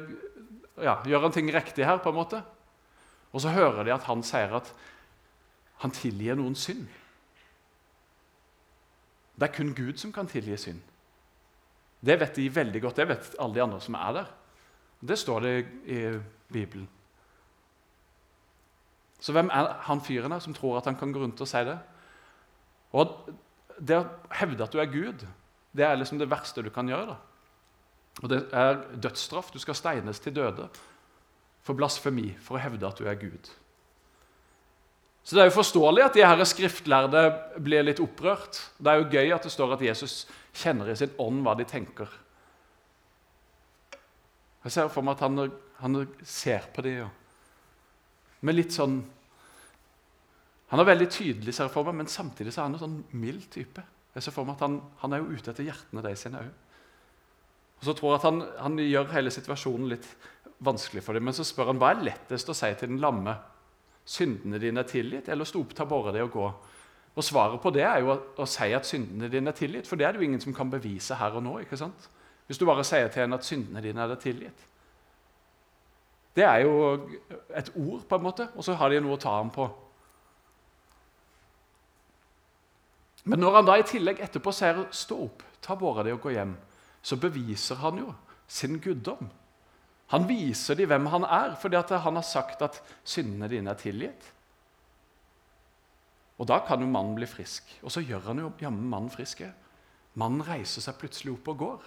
ja, 0.84 0.98
Gjør 1.06 1.28
han 1.28 1.32
ting 1.32 1.52
riktig 1.54 1.86
her? 1.86 1.98
på 1.98 2.10
en 2.10 2.16
måte? 2.16 2.44
Og 3.34 3.42
så 3.42 3.50
hører 3.50 3.84
de 3.84 3.94
at 3.94 4.04
han 4.08 4.24
sier 4.24 4.56
at 4.56 4.74
han 5.84 5.92
tilgir 5.92 6.36
noen 6.36 6.56
synd. 6.56 6.88
Det 9.36 9.50
er 9.50 9.54
kun 9.54 9.74
Gud 9.76 10.00
som 10.00 10.14
kan 10.16 10.28
tilgi 10.28 10.58
synd. 10.58 10.82
Det 12.06 12.20
vet 12.20 12.36
de 12.36 12.50
veldig 12.56 12.82
godt. 12.82 12.96
Det 12.96 13.08
vet 13.08 13.36
alle 13.40 13.54
de 13.58 13.64
andre 13.64 13.82
som 13.82 13.98
er 14.00 14.14
der. 14.14 14.30
Det 15.02 15.18
står 15.20 15.40
det 15.44 15.56
i 15.86 16.00
Bibelen. 16.52 16.88
Så 19.20 19.34
hvem 19.34 19.50
er 19.50 19.74
han 19.88 20.02
fyren 20.02 20.32
her 20.32 20.40
som 20.40 20.54
tror 20.54 20.78
at 20.78 20.86
han 20.86 20.96
kan 20.96 21.12
gå 21.12 21.20
rundt 21.20 21.42
og 21.42 21.50
si 21.50 21.64
det? 21.66 21.78
Og 22.94 23.32
Det 23.76 23.98
å 24.00 24.06
hevde 24.32 24.64
at 24.64 24.72
du 24.72 24.80
er 24.80 24.88
Gud, 24.88 25.26
det 25.76 25.84
er 25.84 25.98
liksom 26.00 26.16
det 26.16 26.30
verste 26.32 26.62
du 26.64 26.70
kan 26.72 26.88
gjøre. 26.88 27.10
da. 27.10 27.16
Og 28.24 28.30
Det 28.32 28.42
er 28.54 28.82
dødsstraff. 28.96 29.52
Du 29.52 29.60
skal 29.60 29.76
steines 29.76 30.20
til 30.20 30.36
døde 30.36 30.70
for 31.66 31.76
blasfemi, 31.76 32.30
for 32.40 32.58
å 32.58 32.62
hevde 32.62 32.88
at 32.88 33.00
du 33.00 33.08
er 33.10 33.20
Gud. 33.20 33.50
Så 35.26 35.36
Det 35.36 35.42
er 35.42 35.50
jo 35.50 35.58
forståelig 35.58 36.04
at 36.06 36.14
de 36.14 36.26
her 36.26 36.44
skriftlærde 36.46 37.24
blir 37.58 37.84
litt 37.84 38.00
opprørt. 38.00 38.60
Det 38.78 38.92
er 38.92 39.02
jo 39.02 39.10
gøy 39.10 39.34
at 39.34 39.44
det 39.44 39.52
står 39.52 39.74
at 39.74 39.82
Jesus 39.82 40.28
kjenner 40.54 40.92
i 40.92 40.96
sin 40.96 41.16
ånd 41.18 41.42
hva 41.44 41.56
de 41.58 41.66
tenker. 41.66 42.12
Jeg 44.66 44.72
ser 44.72 44.92
for 44.94 45.06
meg 45.06 45.18
at 45.18 45.26
han, 45.26 45.50
han 45.82 45.98
ser 46.22 46.70
på 46.74 46.86
dem 46.86 47.00
ja. 47.04 47.10
med 48.42 48.58
litt 48.58 48.74
sånn 48.74 49.04
Han 50.72 50.82
er 50.82 50.88
veldig 50.90 51.08
tydelig, 51.14 51.54
ser 51.54 51.68
jeg 51.68 51.74
for 51.76 51.86
meg, 51.86 51.94
men 52.00 52.08
samtidig 52.10 52.52
så 52.52 52.64
er 52.64 52.66
han 52.66 52.74
en 52.74 52.82
sånn 52.82 52.96
mild 53.22 53.44
type. 53.54 53.84
Jeg 54.16 54.26
ser 54.26 54.34
for 54.34 54.48
meg 54.48 54.58
at 54.58 54.64
Han, 54.66 54.80
han 55.04 55.14
er 55.14 55.22
jo 55.22 55.38
ute 55.38 55.52
etter 55.52 55.68
hjertene 55.68 56.02
deres 56.02 56.24
sine 56.26 56.42
òg. 56.42 56.65
Og 57.86 57.92
så 57.92 57.94
tror 58.00 58.16
jeg 58.16 58.18
at 58.18 58.24
han, 58.26 58.40
han, 58.58 58.80
gjør 58.82 59.12
hele 59.14 59.30
situasjonen 59.30 59.92
litt 59.92 60.08
vanskelig 60.66 61.04
for 61.06 61.14
dem. 61.14 61.28
Men 61.28 61.36
så 61.38 61.44
spør 61.46 61.70
han 61.70 61.82
hva 61.82 61.92
er 61.94 62.08
lettest 62.08 62.50
å 62.50 62.56
si 62.58 62.72
til 62.80 62.90
den 62.90 63.04
lamme. 63.04 63.36
Syndene 64.10 64.58
dine 64.62 64.82
er 64.82 64.90
tilgitt, 64.90 65.30
eller 65.30 65.46
stå 65.46 65.62
opp, 65.62 65.76
ta 65.78 65.86
båre 65.86 66.14
deg 66.16 66.26
og 66.26 66.34
gå? 66.34 66.48
Og 67.16 67.24
Svaret 67.24 67.62
på 67.62 67.72
det 67.76 67.86
er 67.86 68.02
jo 68.02 68.10
å, 68.16 68.18
å 68.42 68.50
si 68.50 68.72
at 68.74 68.90
syndene 68.90 69.30
dine 69.30 69.54
er 69.54 69.58
tilgitt, 69.58 69.86
for 69.86 70.02
det 70.02 70.08
er 70.08 70.16
det 70.16 70.24
jo 70.24 70.28
ingen 70.32 70.42
som 70.42 70.54
kan 70.58 70.74
bevise 70.74 71.18
her 71.20 71.38
og 71.38 71.46
nå. 71.46 71.60
ikke 71.62 71.78
sant? 71.78 72.10
Hvis 72.50 72.58
du 72.58 72.66
bare 72.66 72.86
sier 72.86 73.08
til 73.14 73.22
henne 73.24 73.38
at 73.38 73.46
syndene 73.46 73.86
dine 73.86 74.02
er 74.02 74.18
tilgitt. 74.22 74.66
Det 76.36 76.44
er 76.44 76.66
jo 76.66 76.74
et 77.54 77.70
ord, 77.78 78.02
på 78.10 78.18
en 78.18 78.26
måte, 78.26 78.50
og 78.58 78.66
så 78.66 78.74
har 78.82 78.90
de 78.90 79.00
noe 79.06 79.16
å 79.16 79.22
ta 79.22 79.38
ham 79.38 79.54
på. 79.54 79.70
Men 83.30 83.46
når 83.46 83.62
han 83.62 83.70
da 83.70 83.78
i 83.78 83.86
tillegg 83.88 84.26
etterpå 84.26 84.52
sier 84.54 84.88
'stå 84.90 85.22
opp, 85.22 85.46
ta 85.62 85.78
båra 85.78 86.04
di 86.04 86.12
og 86.12 86.22
gå 86.22 86.34
hjem', 86.34 86.58
så 87.06 87.18
beviser 87.22 87.78
han 87.84 88.00
jo 88.02 88.14
sin 88.50 88.80
guddom. 88.82 89.28
Han 90.14 90.26
viser 90.30 90.78
dem 90.78 90.90
hvem 90.90 91.10
han 91.14 91.26
er, 91.26 91.56
fordi 91.62 91.78
han 91.78 92.18
har 92.18 92.26
sagt 92.26 92.62
at 92.66 92.82
syndene 93.04 93.50
dine 93.50 93.74
er 93.74 93.80
tilgitt. 93.82 94.32
Og 96.38 96.48
Da 96.48 96.60
kan 96.68 96.82
jo 96.82 96.88
mannen 96.88 97.16
bli 97.16 97.26
frisk. 97.26 97.70
Og 97.82 97.92
så 97.92 98.02
gjør 98.02 98.20
han 98.28 98.40
jo 98.40 98.52
jammen 98.62 98.90
mannen 98.90 99.10
frisk. 99.10 99.42
Mannen 100.16 100.44
reiser 100.44 100.82
seg 100.82 100.98
plutselig 101.00 101.34
opp 101.34 101.48
og 101.54 101.58
går. 101.58 101.86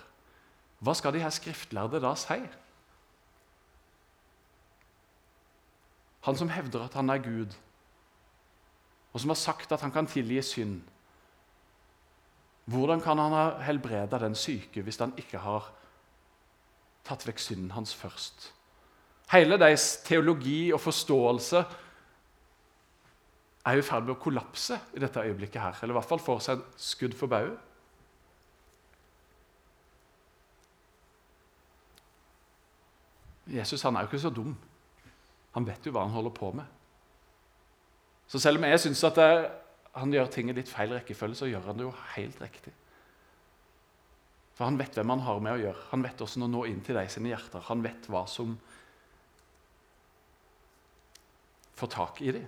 Hva 0.81 0.95
skal 0.95 1.13
de 1.13 1.23
her 1.23 1.35
skriftlærde 1.35 2.01
da 2.01 2.15
si? 2.17 2.39
Han 6.27 6.37
som 6.37 6.51
hevder 6.53 6.85
at 6.85 6.95
han 6.95 7.11
er 7.11 7.23
Gud, 7.23 7.55
og 9.13 9.21
som 9.21 9.31
har 9.33 9.39
sagt 9.39 9.73
at 9.73 9.81
han 9.81 9.93
kan 9.95 10.07
tilgi 10.07 10.43
synd. 10.43 10.83
Hvordan 12.69 13.01
kan 13.01 13.19
han 13.19 13.33
ha 13.33 13.45
helbreda 13.65 14.19
den 14.21 14.35
syke 14.37 14.83
hvis 14.85 15.01
han 15.01 15.15
ikke 15.17 15.41
har 15.41 15.71
tatt 17.09 17.25
vekk 17.25 17.41
synden 17.41 17.73
hans 17.73 17.95
først? 17.97 18.51
Hele 19.33 19.57
deres 19.61 20.03
teologi 20.05 20.69
og 20.73 20.81
forståelse 20.81 21.63
er 23.69 23.79
i 23.79 23.85
ferd 23.85 24.05
med 24.05 24.15
å 24.17 24.21
kollapse 24.21 24.77
i 24.97 25.01
dette 25.01 25.21
øyeblikket. 25.21 25.61
her, 25.61 25.79
Eller 25.83 25.95
i 25.95 25.99
hvert 25.99 26.09
fall 26.09 26.21
får 26.21 26.41
seg 26.45 26.63
skudd 26.77 27.17
for 27.17 27.27
baugen. 27.27 27.57
Jesus 33.49 33.83
han 33.83 33.97
er 33.97 34.05
jo 34.05 34.11
ikke 34.11 34.21
så 34.21 34.31
dum. 34.31 34.57
Han 35.57 35.67
vet 35.67 35.87
jo 35.87 35.93
hva 35.93 36.05
han 36.05 36.13
holder 36.13 36.31
på 36.37 36.51
med. 36.53 36.65
Så 38.29 38.39
selv 38.39 38.59
om 38.59 38.65
jeg 38.65 38.81
syns 38.81 39.05
at 39.05 39.17
det, 39.17 39.51
han 39.99 40.13
gjør 40.15 40.31
ting 40.33 40.51
i 40.51 40.57
litt 40.57 40.71
feil 40.71 40.93
rekkefølge, 40.95 41.39
så 41.41 41.49
gjør 41.51 41.71
han 41.71 41.81
det 41.81 41.87
jo 41.87 41.95
helt 42.15 42.43
riktig. 42.43 42.73
For 44.59 44.67
han 44.67 44.79
vet 44.81 44.97
hvem 44.99 45.13
han 45.15 45.23
har 45.23 45.41
med 45.43 45.55
å 45.55 45.61
gjøre. 45.63 45.87
Han 45.93 46.03
vet 46.03 46.19
hvordan 46.19 46.47
å 46.49 46.51
nå 46.51 46.65
inn 46.67 46.81
til 46.83 46.99
deg 46.99 47.11
sine 47.13 47.31
hjerter. 47.31 47.63
Han 47.69 47.83
vet 47.85 48.09
hva 48.11 48.25
som 48.27 48.57
får 51.79 51.93
tak 51.95 52.23
i 52.27 52.33
dem. 52.35 52.47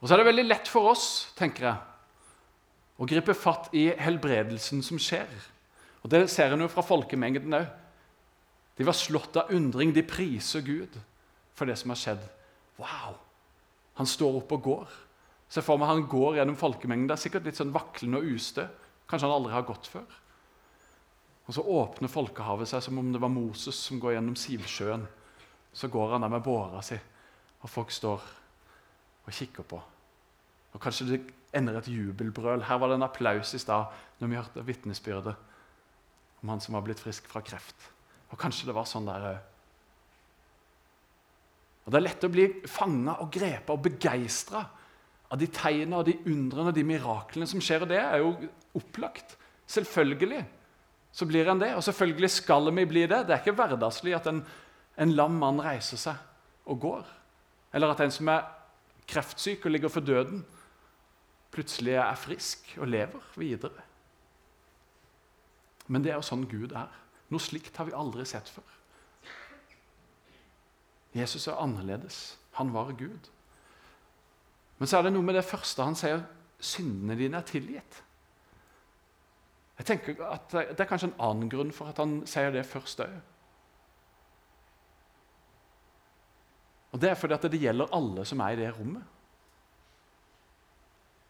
Og 0.00 0.08
så 0.08 0.16
er 0.16 0.20
det 0.20 0.28
veldig 0.28 0.46
lett 0.48 0.70
for 0.70 0.90
oss, 0.90 1.06
tenker 1.38 1.68
jeg, 1.68 1.76
å 2.96 3.06
gripe 3.08 3.36
fatt 3.38 3.70
i 3.76 3.88
helbredelsen 4.00 4.82
som 4.84 4.98
skjer. 5.00 5.30
Og 6.02 6.10
Det 6.10 6.24
ser 6.30 6.54
en 6.54 6.64
jo 6.64 6.70
fra 6.70 6.84
folkemengden 6.86 7.54
òg. 7.58 7.68
De 8.76 8.84
var 8.84 8.96
slått 8.98 9.38
av 9.40 9.52
undring. 9.56 9.94
De 9.94 10.04
priser 10.04 10.62
Gud 10.66 10.98
for 11.56 11.70
det 11.70 11.78
som 11.80 11.94
har 11.94 12.00
skjedd. 12.00 12.26
Wow! 12.78 13.16
Han 13.96 14.08
står 14.08 14.40
opp 14.42 14.54
og 14.56 14.62
går. 14.66 14.94
Se 15.48 15.62
for 15.64 15.80
meg 15.80 15.90
han 15.90 16.06
går 16.10 16.40
gjennom 16.40 16.58
folkemengden. 16.58 17.08
Det 17.08 17.16
er 17.16 17.22
sikkert 17.22 17.46
litt 17.48 17.58
sånn 17.58 17.74
vaklende 17.74 18.20
og 18.20 18.36
ustø. 18.36 18.66
Kanskje 19.06 19.28
han 19.28 19.36
aldri 19.38 19.54
har 19.54 19.66
gått 19.68 19.88
før. 19.90 20.06
Og 21.46 21.54
Så 21.54 21.62
åpner 21.62 22.10
folkehavet 22.10 22.68
seg 22.68 22.82
som 22.82 22.98
om 22.98 23.12
det 23.14 23.22
var 23.22 23.30
Moses 23.30 23.78
som 23.78 24.00
går 24.02 24.16
gjennom 24.16 24.36
Sivsjøen. 24.36 25.06
Så 25.76 25.88
går 25.92 26.16
han 26.16 26.24
der 26.24 26.32
med 26.32 26.42
båra 26.42 26.80
si, 26.82 26.96
og 27.60 27.70
folk 27.70 27.92
står 27.92 28.22
og 29.26 29.32
kikker 29.32 29.66
på. 29.68 29.78
Og 30.74 30.80
Kanskje 30.82 31.06
det 31.10 31.20
ender 31.56 31.78
et 31.78 31.88
jubelbrøl. 31.88 32.64
Her 32.66 32.80
var 32.80 32.90
det 32.90 32.98
en 32.98 33.06
applaus 33.06 33.54
i 33.54 33.60
stad 33.62 33.92
når 34.20 34.28
vi 34.28 34.38
hørte 34.40 34.64
vitnesbyrdet 34.66 35.36
om 36.42 36.52
han 36.52 36.60
som 36.60 36.76
var 36.76 36.84
blitt 36.84 37.00
frisk 37.00 37.28
fra 37.30 37.40
kreft. 37.44 37.76
Og 38.32 38.38
kanskje 38.40 38.68
det 38.68 38.74
var 38.76 38.88
sånn 38.88 39.06
der 39.08 39.30
òg. 39.30 39.38
Og 41.86 41.92
Det 41.92 41.98
er 42.00 42.06
lett 42.08 42.26
å 42.26 42.32
bli 42.34 42.46
fanga 42.66 43.14
og 43.22 43.30
grepet 43.32 43.70
og 43.70 43.84
begeistra 43.84 44.64
av 45.30 45.38
de 45.38 45.46
tegnene, 45.50 46.00
og 46.00 46.06
de 46.08 46.16
undrene 46.26 46.72
og 46.72 46.74
de 46.76 46.84
miraklene 46.86 47.46
som 47.46 47.62
skjer. 47.62 47.84
Og 47.86 47.90
det 47.90 48.00
er 48.02 48.22
jo 48.22 48.32
opplagt. 48.78 49.36
Selvfølgelig 49.70 50.42
så 51.16 51.26
blir 51.30 51.48
en 51.48 51.62
det. 51.62 51.72
Og 51.78 51.84
selvfølgelig 51.86 52.30
skal 52.34 52.70
vi 52.74 52.84
bli 52.90 53.06
det. 53.06 53.22
Det 53.26 53.36
er 53.36 53.42
ikke 53.42 53.56
hverdagslig 53.56 54.16
at 54.18 54.26
en, 54.30 54.42
en 54.98 55.14
lam 55.14 55.38
mann 55.38 55.62
reiser 55.62 56.00
seg 56.00 56.66
og 56.66 56.82
går. 56.82 57.08
Eller 57.72 57.94
at 57.94 58.02
en 58.02 58.14
som 58.14 58.28
er 58.34 58.46
kreftsyk 59.06 59.66
og 59.66 59.74
ligger 59.76 59.92
for 59.92 60.02
døden, 60.02 60.42
plutselig 61.54 61.94
er 62.02 62.18
frisk 62.18 62.74
og 62.80 62.90
lever 62.90 63.30
videre. 63.38 63.86
Men 65.86 66.02
det 66.02 66.12
er 66.12 66.18
jo 66.18 66.26
sånn 66.26 66.48
Gud 66.50 66.74
er. 66.74 66.90
Noe 67.30 67.42
slikt 67.42 67.78
har 67.78 67.86
vi 67.88 67.94
aldri 67.96 68.26
sett 68.26 68.50
før. 68.50 68.66
Jesus 71.16 71.46
er 71.48 71.60
annerledes. 71.60 72.38
Han 72.58 72.72
var 72.74 72.92
Gud. 72.92 73.30
Men 74.78 74.88
så 74.88 74.98
er 74.98 75.06
det 75.06 75.14
noe 75.14 75.24
med 75.24 75.38
det 75.38 75.46
første 75.46 75.84
han 75.84 75.96
sier 75.96 76.24
syndene 76.60 77.16
dine 77.18 77.40
er 77.40 77.48
tilgitt. 77.48 78.02
Jeg 79.76 79.86
tenker 79.90 80.20
at 80.24 80.52
Det 80.52 80.80
er 80.80 80.88
kanskje 80.88 81.10
en 81.10 81.20
annen 81.20 81.50
grunn 81.52 81.72
for 81.72 81.92
at 81.92 81.98
han 82.00 82.22
sier 82.28 82.52
det 82.52 82.66
først 82.68 83.00
òg. 83.04 83.16
Og 86.92 87.00
Det 87.00 87.10
er 87.10 87.18
fordi 87.20 87.34
at 87.34 87.42
det 87.42 87.60
gjelder 87.60 87.92
alle 87.92 88.24
som 88.24 88.40
er 88.40 88.54
i 88.54 88.60
det 88.60 88.72
rommet. 88.78 89.04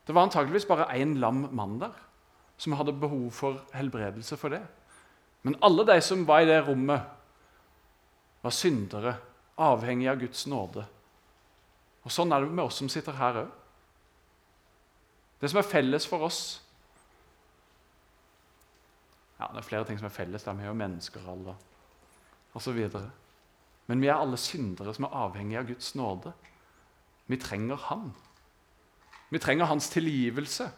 Det 0.07 0.15
var 0.15 0.23
antageligvis 0.23 0.67
bare 0.67 0.87
én 0.95 1.17
lam 1.19 1.49
mann 1.51 1.81
der 1.81 1.95
som 2.57 2.73
hadde 2.73 2.93
behov 2.93 3.31
for 3.33 3.65
helbredelse 3.75 4.37
for 4.37 4.49
det. 4.49 4.63
Men 5.43 5.59
alle 5.63 5.87
de 5.87 6.01
som 6.01 6.27
var 6.27 6.41
i 6.41 6.47
det 6.47 6.61
rommet, 6.69 7.01
var 8.43 8.51
syndere 8.51 9.17
avhengig 9.57 10.09
av 10.11 10.21
Guds 10.21 10.47
nåde. 10.47 10.85
Og 12.05 12.13
Sånn 12.13 12.33
er 12.33 12.45
det 12.45 12.53
med 12.53 12.65
oss 12.69 12.79
som 12.81 12.91
sitter 12.93 13.17
her 13.19 13.41
òg. 13.43 13.55
Det 15.41 15.51
som 15.51 15.61
er 15.61 15.69
felles 15.69 16.07
for 16.09 16.25
oss 16.25 16.39
ja, 19.37 19.51
Det 19.53 19.61
er 19.61 19.67
flere 19.67 19.85
ting 19.85 19.99
som 20.01 20.07
er 20.09 20.15
felles. 20.15 20.47
Vi 20.47 20.65
er 20.65 20.71
jo 20.71 20.79
mennesker 20.81 21.27
alle, 21.29 21.53
osv. 22.57 22.79
Men 23.87 24.01
vi 24.01 24.09
er 24.09 24.17
alle 24.17 24.39
syndere 24.41 24.95
som 24.97 25.05
er 25.05 25.19
avhengige 25.27 25.61
av 25.61 25.69
Guds 25.69 25.91
nåde. 25.95 26.33
Vi 27.29 27.37
trenger 27.37 27.77
Han. 27.91 28.15
Vi 29.29 29.39
trenger 29.39 29.69
Hans 29.69 29.91
tilgivelse. 29.93 30.71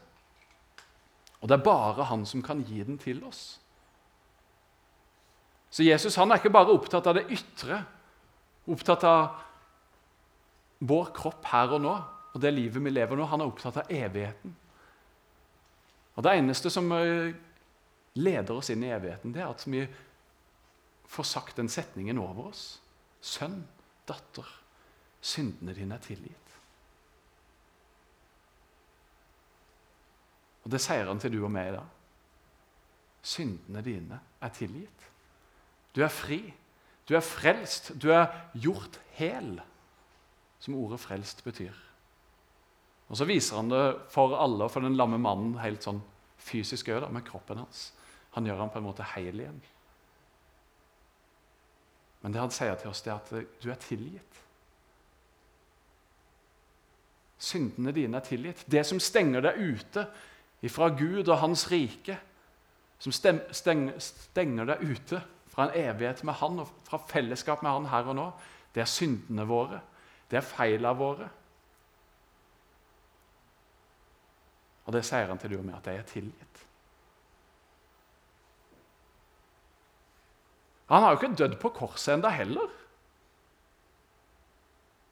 Og 1.38 1.48
det 1.48 1.54
er 1.58 1.64
bare 1.64 2.08
Han 2.10 2.26
som 2.26 2.42
kan 2.42 2.64
gi 2.66 2.82
den 2.82 2.98
til 2.98 3.22
oss. 3.24 3.60
Så 5.70 5.84
Jesus 5.84 6.16
han 6.16 6.30
er 6.32 6.40
ikke 6.40 6.52
bare 6.52 6.72
opptatt 6.72 7.06
av 7.06 7.18
det 7.18 7.26
ytre, 7.28 7.82
opptatt 8.68 9.04
av 9.08 9.40
vår 10.88 11.10
kropp 11.16 11.48
her 11.50 11.74
og 11.76 11.82
nå 11.82 11.96
og 12.38 12.42
det 12.42 12.52
livet 12.54 12.82
vi 12.84 12.92
lever 12.92 13.18
nå. 13.18 13.26
Han 13.26 13.42
er 13.42 13.50
opptatt 13.50 13.80
av 13.82 13.90
evigheten. 13.90 14.54
Og 16.14 16.22
Det 16.22 16.34
eneste 16.38 16.70
som 16.70 16.90
eh, 16.94 17.34
leder 18.18 18.54
oss 18.54 18.70
inn 18.70 18.84
i 18.84 18.92
evigheten, 18.94 19.32
det 19.34 19.42
er 19.42 19.50
at 19.50 19.64
vi 19.66 19.84
får 21.08 21.26
sagt 21.26 21.58
den 21.58 21.70
setningen 21.72 22.20
over 22.22 22.50
oss. 22.52 22.64
Sønn, 23.20 23.60
datter, 24.06 24.46
syndene 25.18 25.74
dine 25.74 25.98
er 25.98 26.04
tilgitt. 26.04 26.54
Og 30.62 30.70
Det 30.74 30.82
sier 30.84 31.08
han 31.08 31.22
til 31.22 31.34
du 31.34 31.40
og 31.42 31.52
meg 31.54 31.72
i 31.72 31.76
dag. 31.78 31.94
Syndene 33.24 33.82
dine 33.82 34.20
er 34.42 34.54
tilgitt. 34.54 35.06
Du 35.94 36.02
er 36.04 36.12
fri. 36.12 36.42
Du 37.08 37.14
er 37.16 37.24
frelst. 37.24 37.92
Du 37.96 38.10
er 38.12 38.28
gjort 38.54 39.00
hel, 39.16 39.60
som 40.60 40.74
ordet 40.74 41.00
'frelst' 41.00 41.44
betyr. 41.44 41.74
Og 43.08 43.16
Så 43.16 43.24
viser 43.24 43.56
han 43.56 43.70
det 43.70 43.96
for 44.10 44.36
alle 44.36 44.64
og 44.64 44.70
for 44.70 44.80
den 44.80 44.96
lamme 44.96 45.18
mannen 45.18 45.58
helt 45.58 45.82
sånn 45.82 46.02
fysisk 46.36 46.88
òg, 46.88 47.10
med 47.12 47.24
kroppen 47.24 47.58
hans. 47.58 47.92
Han 48.36 48.44
gjør 48.46 48.56
ham 48.56 48.70
på 48.70 48.78
en 48.78 48.84
måte 48.84 49.06
hel 49.14 49.40
igjen. 49.40 49.62
Men 52.20 52.32
det 52.32 52.40
han 52.40 52.50
sier 52.50 52.74
til 52.74 52.90
oss, 52.90 53.02
det 53.02 53.12
er 53.12 53.16
at 53.16 53.62
du 53.62 53.70
er 53.70 53.80
tilgitt. 53.80 54.40
Syndene 57.38 57.92
dine 57.94 58.16
er 58.16 58.26
tilgitt. 58.26 58.64
Det 58.66 58.84
som 58.86 59.00
stenger 59.00 59.40
deg 59.40 59.56
ute 59.56 60.06
fra 60.68 60.88
Gud 60.88 61.28
og 61.28 61.38
Hans 61.38 61.70
rike, 61.70 62.18
som 62.98 63.12
stenger 63.14 64.64
deg 64.66 64.82
ute 64.82 65.22
fra 65.58 65.64
en 65.66 65.74
evighet 65.74 66.20
med 66.22 66.36
Han 66.38 66.60
og 66.62 66.68
fra 66.86 67.00
fellesskap 67.10 67.64
med 67.66 67.72
Han 67.72 67.86
her 67.90 68.06
og 68.06 68.14
nå, 68.14 68.26
det 68.76 68.84
er 68.84 68.86
syndene 68.86 69.42
våre. 69.42 69.80
Det 70.30 70.38
er 70.38 70.44
feilene 70.46 70.92
våre. 70.94 71.26
Og 74.86 74.94
det 74.94 75.02
sier 75.02 75.26
han 75.26 75.40
til 75.42 75.50
du 75.50 75.56
og 75.58 75.64
meg, 75.66 75.80
at 75.80 75.90
jeg 75.90 75.98
er 75.98 76.06
tilgitt. 76.06 76.62
Han 80.92 81.02
har 81.02 81.10
jo 81.10 81.18
ikke 81.18 81.34
dødd 81.42 81.58
på 81.58 81.72
korset 81.74 82.14
enda 82.14 82.30
heller. 82.30 82.70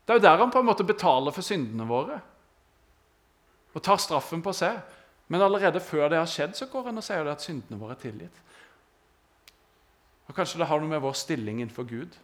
Det 0.07 0.15
er 0.15 0.21
jo 0.21 0.27
der 0.29 0.45
han 0.45 0.55
på 0.55 0.63
en 0.63 0.71
måte 0.71 0.87
betaler 0.87 1.35
for 1.35 1.43
syndene 1.43 1.89
våre 1.91 2.23
og 3.75 3.83
tar 3.85 3.99
straffen 3.99 4.47
på 4.47 4.55
seg. 4.57 4.79
Men 5.27 5.43
allerede 5.43 5.83
før 5.83 6.07
det 6.09 6.23
har 6.23 6.31
skjedd, 6.31 6.55
så 6.55 6.71
går 6.71 6.93
han 6.93 7.03
og 7.03 7.05
sier 7.05 7.27
at 7.35 7.43
syndene 7.43 7.83
våre 7.83 7.99
er 7.99 8.05
tilgitt. 8.07 8.45
Og 10.27 10.35
Kanskje 10.35 10.59
det 10.59 10.67
har 10.67 10.81
noe 10.81 10.91
med 10.91 11.03
vår 11.03 11.15
stilling 11.19 11.61
innenfor 11.61 11.87
Gud. 11.87 12.17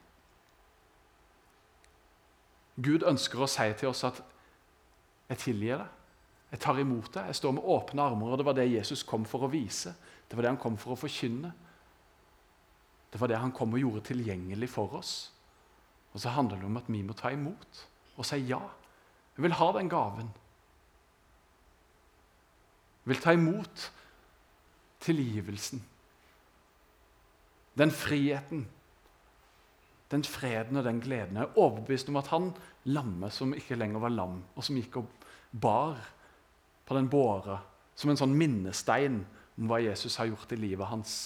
Gud 2.82 3.04
ønsker 3.06 3.42
å 3.42 3.50
si 3.50 3.73
til 3.78 3.88
oss 3.88 4.04
at 4.04 4.23
'jeg 5.28 5.38
tilgir 5.38 5.78
deg', 5.78 5.88
'jeg 6.50 6.61
tar 6.61 6.78
imot 6.78 7.12
deg', 7.12 7.26
'jeg 7.26 7.35
står 7.35 7.52
med 7.52 7.62
åpne 7.62 8.02
armer'. 8.02 8.32
og 8.32 8.38
Det 8.38 8.47
var 8.47 8.52
det 8.52 8.73
Jesus 8.73 9.02
kom 9.02 9.25
for 9.25 9.38
å 9.38 9.50
vise. 9.50 9.94
Det 10.28 10.37
var 10.37 10.42
det 10.42 10.50
han 10.50 10.56
kom 10.56 10.76
for 10.76 10.92
å 10.92 10.97
forkynne. 10.97 11.52
Det 13.12 13.21
var 13.21 13.26
det 13.26 13.38
han 13.38 13.52
kom 13.52 13.73
og 13.73 13.80
gjorde 13.80 14.00
tilgjengelig 14.00 14.68
for 14.68 14.94
oss. 14.94 15.32
Og 16.14 16.21
så 16.21 16.28
handler 16.28 16.56
det 16.56 16.64
om 16.64 16.76
at 16.76 16.88
vi 16.88 17.02
må 17.02 17.12
ta 17.12 17.28
imot 17.28 17.88
og 18.16 18.26
si 18.26 18.37
ja. 18.37 18.61
Jeg 19.37 19.42
vil 19.42 19.52
ha 19.52 19.73
den 19.73 19.88
gaven. 19.88 20.28
Jeg 23.04 23.14
vil 23.14 23.21
ta 23.21 23.32
imot 23.32 23.92
tilgivelsen. 25.00 25.82
Den 27.79 27.91
friheten, 27.91 28.67
den 30.12 30.25
freden 30.25 30.76
og 30.76 30.85
den 30.85 31.00
gleden. 31.00 31.37
Jeg 31.37 31.49
er 31.49 31.59
overbevist 31.59 32.09
om 32.12 32.19
at 32.21 32.29
han 32.29 32.50
lamme 32.85 33.31
som 33.33 33.55
ikke 33.57 33.79
lenger 33.81 34.02
var 34.02 34.12
lam, 34.12 34.43
og 34.55 34.64
som 34.64 34.76
gikk 34.76 34.99
og 35.00 35.29
bar 35.52 36.00
på 36.87 36.97
den 36.97 37.09
båra 37.09 37.61
som 37.97 38.11
en 38.11 38.19
sånn 38.19 38.37
minnestein 38.37 39.23
om 39.59 39.71
hva 39.71 39.81
Jesus 39.83 40.17
har 40.21 40.29
gjort 40.29 40.52
i 40.52 40.61
livet 40.61 40.88
hans. 40.88 41.17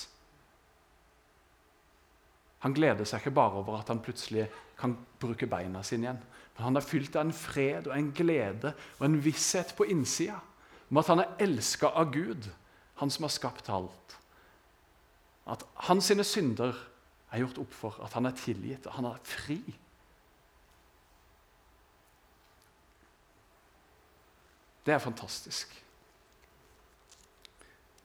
Han 2.65 2.75
gleder 2.75 3.07
seg 3.07 3.23
ikke 3.23 3.37
bare 3.37 3.61
over 3.61 3.79
at 3.81 3.91
han 3.93 4.03
plutselig 4.03 4.49
kan 4.79 4.97
bruke 5.21 5.49
beina 5.51 5.83
sine 5.87 6.09
igjen. 6.09 6.23
Men 6.57 6.65
han 6.69 6.79
er 6.79 6.87
fylt 6.87 7.17
av 7.17 7.27
en 7.27 7.37
fred 7.37 7.89
og 7.91 7.95
en 7.97 8.13
glede 8.17 8.73
og 8.99 9.05
en 9.07 9.19
visshet 9.23 9.75
på 9.77 9.87
innsida 9.93 10.39
om 10.91 11.01
at 11.01 11.11
han 11.11 11.23
er 11.23 11.43
elska 11.43 11.91
av 11.99 12.13
Gud, 12.15 12.47
han 13.01 13.11
som 13.11 13.27
har 13.27 13.35
skapt 13.35 13.69
alt. 13.73 14.17
At 15.47 15.63
hans 15.89 16.11
synder 16.27 16.75
er 17.31 17.43
gjort 17.43 17.61
opp 17.63 17.75
for, 17.75 17.99
at 18.03 18.15
han 18.19 18.27
er 18.27 18.39
tilgitt, 18.39 18.87
at 18.87 18.97
han 18.99 19.07
er 19.09 19.21
fri. 19.27 19.61
Det 24.87 24.95
er 24.95 25.03
fantastisk. 25.03 25.73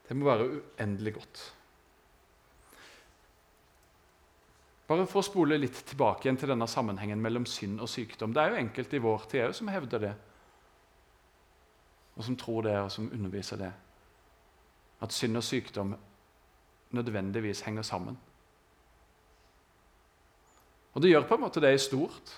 Det 0.08 0.16
må 0.18 0.26
være 0.26 0.48
uendelig 0.50 1.14
godt. 1.14 1.42
Bare 4.90 5.06
for 5.08 5.22
å 5.22 5.24
spole 5.24 5.56
litt 5.56 5.78
tilbake 5.88 6.26
igjen 6.26 6.36
til 6.36 6.50
denne 6.50 6.66
sammenhengen 6.68 7.22
mellom 7.22 7.46
synd 7.48 7.80
og 7.80 7.88
sykdom. 7.88 8.34
Det 8.34 8.42
er 8.42 8.52
jo 8.52 8.60
enkelte 8.60 8.98
i 8.98 9.02
vår 9.02 9.28
tid 9.30 9.54
som 9.56 9.70
hevder 9.72 10.02
det, 10.02 10.12
og 12.12 12.26
som 12.26 12.36
tror 12.36 12.66
det, 12.66 12.74
og 12.82 12.90
som 12.92 13.06
underviser 13.08 13.62
det. 13.62 13.70
At 15.02 15.14
synd 15.16 15.38
og 15.38 15.46
sykdom 15.46 15.94
nødvendigvis 16.92 17.60
henger 17.66 17.82
sammen. 17.82 18.18
Og 20.92 21.02
det 21.02 21.10
gjør 21.10 21.26
på 21.28 21.38
en 21.38 21.44
måte 21.46 21.60
det 21.60 21.72
i 21.74 21.80
stort. 21.80 22.34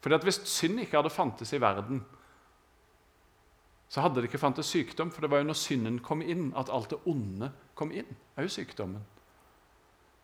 Fordi 0.00 0.14
at 0.14 0.24
Hvis 0.24 0.40
synd 0.48 0.80
ikke 0.80 0.96
hadde 0.96 1.10
fantes 1.10 1.52
i 1.52 1.60
verden, 1.60 2.04
så 3.88 4.00
hadde 4.00 4.14
det 4.14 4.30
ikke 4.30 4.38
fantes 4.38 4.66
sykdom. 4.66 5.10
For 5.10 5.20
det 5.20 5.30
var 5.30 5.42
jo 5.42 5.50
når 5.50 5.58
synden 5.58 5.98
kom 5.98 6.22
inn, 6.22 6.52
at 6.56 6.70
alt 6.72 6.90
det 6.90 6.98
onde 7.06 7.50
kom 7.74 7.92
inn. 7.92 8.16
Er 8.36 8.42
jo 8.42 8.48
sykdommen. 8.48 9.02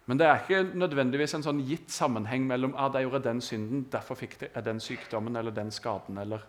Men 0.07 0.19
det 0.19 0.27
er 0.27 0.39
ikke 0.39 0.79
nødvendigvis 0.79 1.35
en 1.35 1.43
sånn 1.43 1.65
gitt 1.67 1.91
sammenheng 1.91 2.45
mellom 2.47 2.77
at 2.79 2.95
jeg 2.95 3.09
gjorde 3.09 3.25
den 3.25 3.41
synden, 3.43 3.87
derfor 3.91 4.15
fikk 4.15 4.37
jeg 4.45 4.65
den 4.65 4.81
sykdommen 4.81 5.37
eller 5.37 5.51
den 5.51 5.71
skaden. 5.71 6.19
eller... 6.19 6.47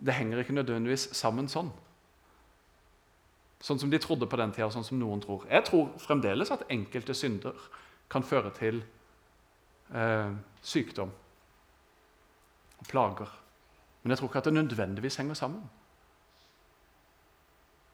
Det 0.00 0.14
henger 0.14 0.38
ikke 0.38 0.52
nødvendigvis 0.52 1.08
sammen 1.16 1.48
sånn. 1.48 1.72
Sånn 3.60 3.78
som 3.78 3.90
de 3.92 3.98
trodde 4.00 4.28
på 4.30 4.38
den 4.40 4.52
tida, 4.56 4.70
sånn 4.72 4.86
som 4.86 4.98
noen 5.00 5.20
tror. 5.20 5.44
Jeg 5.50 5.66
tror 5.68 5.90
fremdeles 6.00 6.52
at 6.54 6.64
enkelte 6.72 7.14
synder 7.16 7.56
kan 8.10 8.24
føre 8.24 8.52
til 8.56 8.80
eh, 9.92 10.32
sykdom 10.62 11.12
og 12.80 12.88
plager. 12.88 13.28
Men 14.02 14.14
jeg 14.14 14.20
tror 14.20 14.30
ikke 14.30 14.40
at 14.40 14.48
det 14.48 14.54
nødvendigvis 14.56 15.20
henger 15.20 15.36
sammen. 15.36 15.68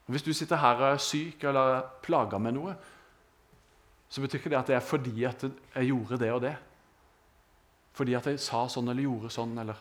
Hvis 0.07 0.23
du 0.23 0.31
sitter 0.33 0.55
her 0.63 0.79
og 0.79 0.93
er 0.93 1.01
syk 1.03 1.43
eller 1.43 1.81
plaga 2.03 2.39
med 2.39 2.55
noe, 2.55 2.77
så 4.07 4.23
betyr 4.23 4.39
ikke 4.39 4.53
det 4.53 4.59
at 4.61 4.69
det 4.71 4.77
er 4.77 4.85
fordi 4.87 5.25
at 5.27 5.43
jeg 5.43 5.89
gjorde 5.89 6.19
det 6.21 6.31
og 6.31 6.41
det. 6.45 6.55
Fordi 7.97 8.15
at 8.15 8.29
jeg 8.31 8.39
sa 8.39 8.63
sånn 8.71 8.87
eller 8.87 9.03
gjorde 9.03 9.33
sånn. 9.35 9.57
eller 9.59 9.75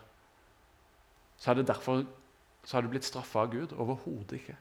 Så 1.38 1.50
er 1.52 1.60
det 1.60 1.68
derfor 1.68 2.02
så 2.66 2.76
har 2.76 2.82
du 2.82 2.90
blitt 2.90 3.06
straffa 3.06 3.44
av 3.44 3.52
Gud. 3.52 3.76
Overhodet 3.78 4.40
ikke. 4.40 4.56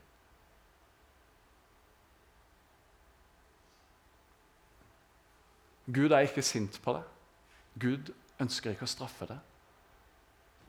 Gud 5.86 6.12
er 6.12 6.26
ikke 6.26 6.42
sint 6.46 6.80
på 6.82 6.96
deg. 6.96 7.12
Gud 7.82 8.12
ønsker 8.42 8.74
ikke 8.74 8.88
å 8.88 8.90
straffe 8.90 9.28
deg. 9.30 9.40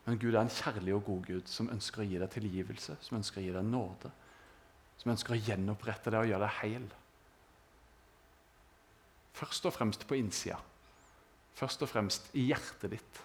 Men 0.06 0.20
Gud 0.22 0.34
er 0.34 0.44
en 0.44 0.52
kjærlig 0.52 0.94
og 0.94 1.04
god 1.08 1.24
Gud 1.26 1.48
som 1.50 1.70
ønsker 1.72 2.04
å 2.04 2.06
gi 2.06 2.20
deg 2.20 2.30
tilgivelse, 2.30 2.98
som 3.02 3.18
ønsker 3.18 3.40
å 3.40 3.44
gi 3.46 3.54
deg 3.56 3.66
nåde, 3.66 4.12
som 5.00 5.10
ønsker 5.10 5.34
å 5.34 5.40
gjenopprette 5.40 6.12
deg 6.12 6.22
og 6.22 6.30
gjøre 6.30 6.46
deg 6.46 6.58
heil. 6.60 6.86
Først 9.36 9.66
og 9.66 9.74
fremst 9.74 10.06
på 10.08 10.18
innsida. 10.20 10.60
Først 11.56 11.82
og 11.82 11.90
fremst 11.90 12.30
i 12.36 12.46
hjertet 12.50 12.92
ditt. 12.92 13.22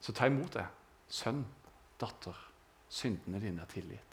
Så 0.00 0.14
ta 0.16 0.26
imot 0.26 0.54
det. 0.56 0.64
Sønn, 1.12 1.42
datter, 2.00 2.36
syndene 2.88 3.40
dine 3.42 3.64
er 3.64 3.72
tilgitt. 3.72 4.07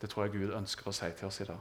Det 0.00 0.08
tror 0.10 0.26
jeg 0.26 0.38
Gud 0.38 0.54
ønsker 0.56 0.88
å 0.88 0.94
si 0.96 1.10
til 1.16 1.28
oss 1.28 1.40
i 1.44 1.48
dag. 1.48 1.60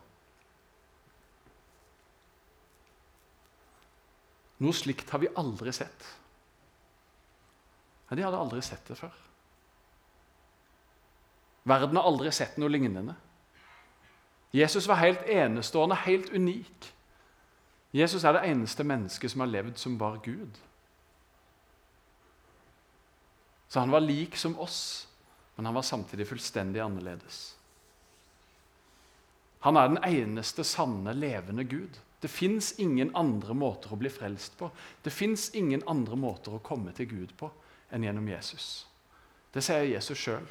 Noe 4.59 4.75
slikt 4.75 5.11
har 5.11 5.21
vi 5.23 5.31
aldri 5.39 5.71
sett. 5.75 6.05
Nei, 8.09 8.17
de 8.17 8.25
hadde 8.25 8.39
aldri 8.39 8.61
sett 8.65 8.87
det 8.89 8.97
før. 8.99 9.15
Verden 11.69 11.99
har 11.99 12.07
aldri 12.09 12.31
sett 12.33 12.57
noe 12.59 12.71
lignende. 12.71 13.15
Jesus 14.55 14.87
var 14.89 15.03
helt 15.03 15.27
enestående, 15.29 15.95
helt 16.07 16.31
unik. 16.33 16.89
Jesus 17.93 18.23
er 18.23 18.35
det 18.35 18.47
eneste 18.49 18.83
mennesket 18.85 19.31
som 19.31 19.43
har 19.43 19.51
levd 19.51 19.77
som 19.81 19.97
var 19.99 20.17
Gud. 20.25 20.57
Så 23.69 23.79
han 23.79 23.93
var 23.93 24.01
lik 24.01 24.37
som 24.37 24.57
oss, 24.59 25.07
men 25.55 25.69
han 25.69 25.75
var 25.77 25.85
samtidig 25.85 26.27
fullstendig 26.27 26.81
annerledes. 26.81 27.58
Han 29.59 29.77
er 29.77 29.87
den 29.87 30.03
eneste 30.07 30.63
sanne, 30.63 31.13
levende 31.13 31.63
Gud. 31.63 31.99
Det 32.21 32.27
fins 32.31 32.73
ingen 32.79 33.11
andre 33.15 33.55
måter 33.55 33.93
å 33.93 33.99
bli 33.99 34.11
frelst 34.11 34.57
på. 34.59 34.69
Det 35.03 35.11
fins 35.11 35.49
ingen 35.55 35.83
andre 35.87 36.15
måter 36.19 36.55
å 36.55 36.63
komme 36.63 36.91
til 36.95 37.07
Gud 37.11 37.35
på 37.39 37.51
enn 37.91 38.03
gjennom 38.03 38.27
Jesus. 38.27 38.87
Det 39.53 39.63
sier 39.65 39.87
Jesus 39.87 40.19
sjøl. 40.19 40.47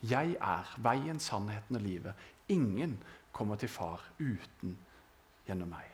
'Jeg 0.00 0.36
er 0.40 0.68
veien, 0.80 1.20
sannheten 1.20 1.76
og 1.76 1.82
livet'. 1.82 2.14
Ingen 2.48 3.02
kommer 3.32 3.56
til 3.56 3.68
Far 3.68 4.00
uten 4.18 4.78
gjennom 5.46 5.68
meg. 5.68 5.90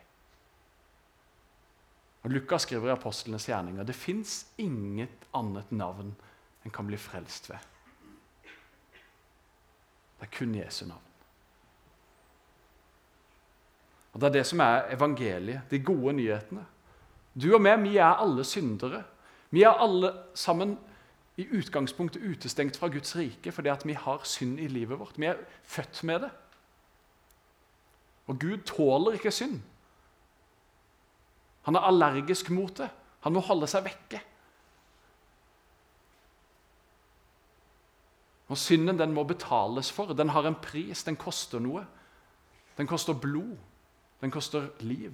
Og 2.22 2.30
Lukas 2.30 2.62
skriver 2.62 2.88
i 2.88 2.94
apostlenes 2.94 3.48
gjerninger 3.48 3.84
det 3.86 3.94
fins 3.94 4.46
inget 4.58 5.26
annet 5.34 5.72
navn 5.72 6.14
en 6.64 6.70
kan 6.74 6.86
bli 6.86 6.98
frelst 6.98 7.50
ved. 7.50 7.58
Det 10.16 10.26
er 10.26 10.32
kun 10.38 10.54
Jesu 10.54 10.86
navn. 10.86 11.05
Og 14.16 14.20
Det 14.20 14.26
er 14.26 14.32
det 14.32 14.46
som 14.48 14.60
er 14.64 14.94
evangeliet, 14.94 15.60
de 15.70 15.78
gode 15.84 16.12
nyhetene. 16.16 16.62
Du 17.36 17.50
og 17.52 17.60
meg, 17.60 17.82
vi 17.82 17.98
er 18.00 18.16
alle 18.16 18.46
syndere. 18.48 19.02
Vi 19.52 19.60
er 19.62 19.76
alle 19.76 20.08
sammen 20.34 20.78
i 21.36 21.44
utgangspunktet 21.52 22.24
utestengt 22.24 22.78
fra 22.80 22.88
Guds 22.88 23.12
rike 23.16 23.52
fordi 23.52 23.68
at 23.68 23.84
vi 23.84 23.92
har 23.92 24.24
synd 24.24 24.56
i 24.60 24.70
livet 24.72 24.98
vårt. 24.98 25.20
Vi 25.20 25.28
er 25.28 25.36
født 25.62 26.00
med 26.04 26.20
det. 26.24 26.30
Og 28.26 28.40
Gud 28.40 28.64
tåler 28.64 29.20
ikke 29.20 29.30
synd. 29.30 29.60
Han 31.68 31.76
er 31.76 31.84
allergisk 31.84 32.50
mot 32.50 32.72
det. 32.78 32.88
Han 33.20 33.36
må 33.36 33.44
holde 33.44 33.68
seg 33.68 33.84
vekke. 33.84 34.24
Og 38.48 38.56
Synden 38.56 38.98
den 38.98 39.12
må 39.12 39.28
betales 39.28 39.92
for. 39.92 40.16
Den 40.16 40.32
har 40.32 40.48
en 40.48 40.56
pris. 40.62 41.04
Den 41.04 41.16
koster 41.16 41.60
noe. 41.60 41.84
Den 42.78 42.86
koster 42.86 43.12
blod. 43.12 43.58
Den 44.20 44.30
koster 44.30 44.68
liv. 44.80 45.12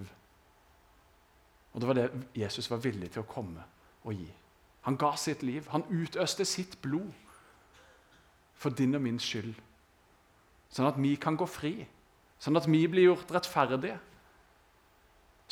Og 1.72 1.80
det 1.80 1.88
var 1.88 1.94
det 1.94 2.10
Jesus 2.36 2.70
var 2.70 2.82
villig 2.84 3.10
til 3.10 3.24
å 3.24 3.28
komme 3.28 3.64
og 4.04 4.14
gi. 4.14 4.28
Han 4.82 4.98
ga 4.98 5.14
sitt 5.16 5.42
liv. 5.42 5.66
Han 5.70 5.86
utøste 5.90 6.44
sitt 6.44 6.80
blod 6.82 7.10
for 8.54 8.70
din 8.70 8.94
og 8.94 9.02
min 9.02 9.18
skyld. 9.22 9.54
Sånn 10.72 10.88
at 10.88 10.98
vi 11.00 11.14
kan 11.20 11.36
gå 11.36 11.46
fri. 11.46 11.74
Sånn 12.42 12.58
at 12.58 12.66
vi 12.70 12.86
blir 12.90 13.10
gjort 13.10 13.30
rettferdige. 13.34 13.98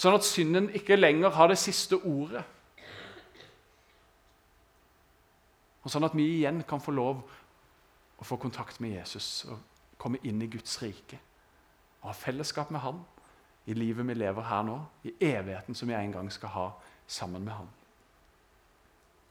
Sånn 0.00 0.16
at 0.16 0.26
synden 0.26 0.70
ikke 0.74 0.98
lenger 0.98 1.34
har 1.36 1.50
det 1.50 1.58
siste 1.60 1.98
ordet. 1.98 2.42
Og 5.84 5.92
sånn 5.92 6.04
at 6.04 6.16
vi 6.16 6.26
igjen 6.38 6.62
kan 6.68 6.82
få 6.82 6.92
lov 6.92 7.22
å 8.20 8.26
få 8.26 8.36
kontakt 8.40 8.80
med 8.84 8.98
Jesus 8.98 9.46
og 9.48 9.60
komme 10.00 10.20
inn 10.28 10.42
i 10.42 10.48
Guds 10.50 10.76
rike. 10.82 11.18
Og 12.00 12.10
ha 12.10 12.16
fellesskap 12.16 12.72
med 12.72 12.82
Han 12.84 13.00
i 13.66 13.74
livet 13.76 14.06
vi 14.08 14.14
lever 14.14 14.46
her 14.48 14.64
nå, 14.66 14.78
i 15.04 15.12
evigheten 15.30 15.76
som 15.76 15.88
vi 15.88 15.94
en 15.94 16.12
gang 16.12 16.32
skal 16.32 16.54
ha 16.54 16.66
sammen 17.06 17.44
med 17.44 17.52
Han. 17.52 17.68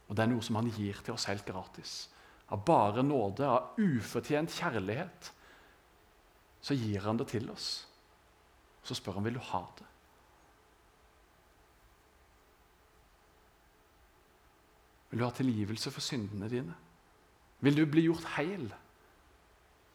Og 0.10 0.18
det 0.18 0.24
er 0.24 0.32
noe 0.32 0.46
som 0.46 0.58
han 0.58 0.70
gir 0.74 0.98
til 1.06 1.14
oss 1.14 1.28
helt 1.30 1.46
gratis. 1.46 2.10
Av 2.50 2.64
bare 2.66 3.04
nåde, 3.06 3.46
av 3.46 3.78
ufortjent 3.78 4.50
kjærlighet, 4.50 5.30
så 6.66 6.74
gir 6.74 7.06
han 7.06 7.20
det 7.20 7.30
til 7.30 7.46
oss. 7.54 7.70
Så 8.84 8.98
spør 8.98 9.20
han 9.20 9.28
vil 9.28 9.38
du 9.38 9.44
ha 9.52 9.62
det. 9.78 9.86
Vil 15.10 15.22
du 15.22 15.26
ha 15.26 15.34
tilgivelse 15.34 15.94
for 15.94 16.06
syndene 16.06 16.50
dine? 16.50 16.76
Vil 17.66 17.78
du 17.78 17.86
bli 17.90 18.06
gjort 18.08 18.26
heil? 18.36 18.70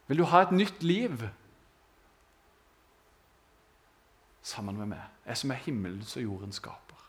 Vil 0.07 0.21
du 0.21 0.27
ha 0.31 0.43
et 0.45 0.55
nytt 0.55 0.83
liv? 0.83 1.23
Sammen 4.45 4.77
med 4.77 4.91
meg, 4.93 5.05
jeg 5.25 5.41
som 5.41 5.53
er 5.55 5.63
himmelens 5.65 6.17
og 6.19 6.27
jordens 6.27 6.61
skaper. 6.61 7.01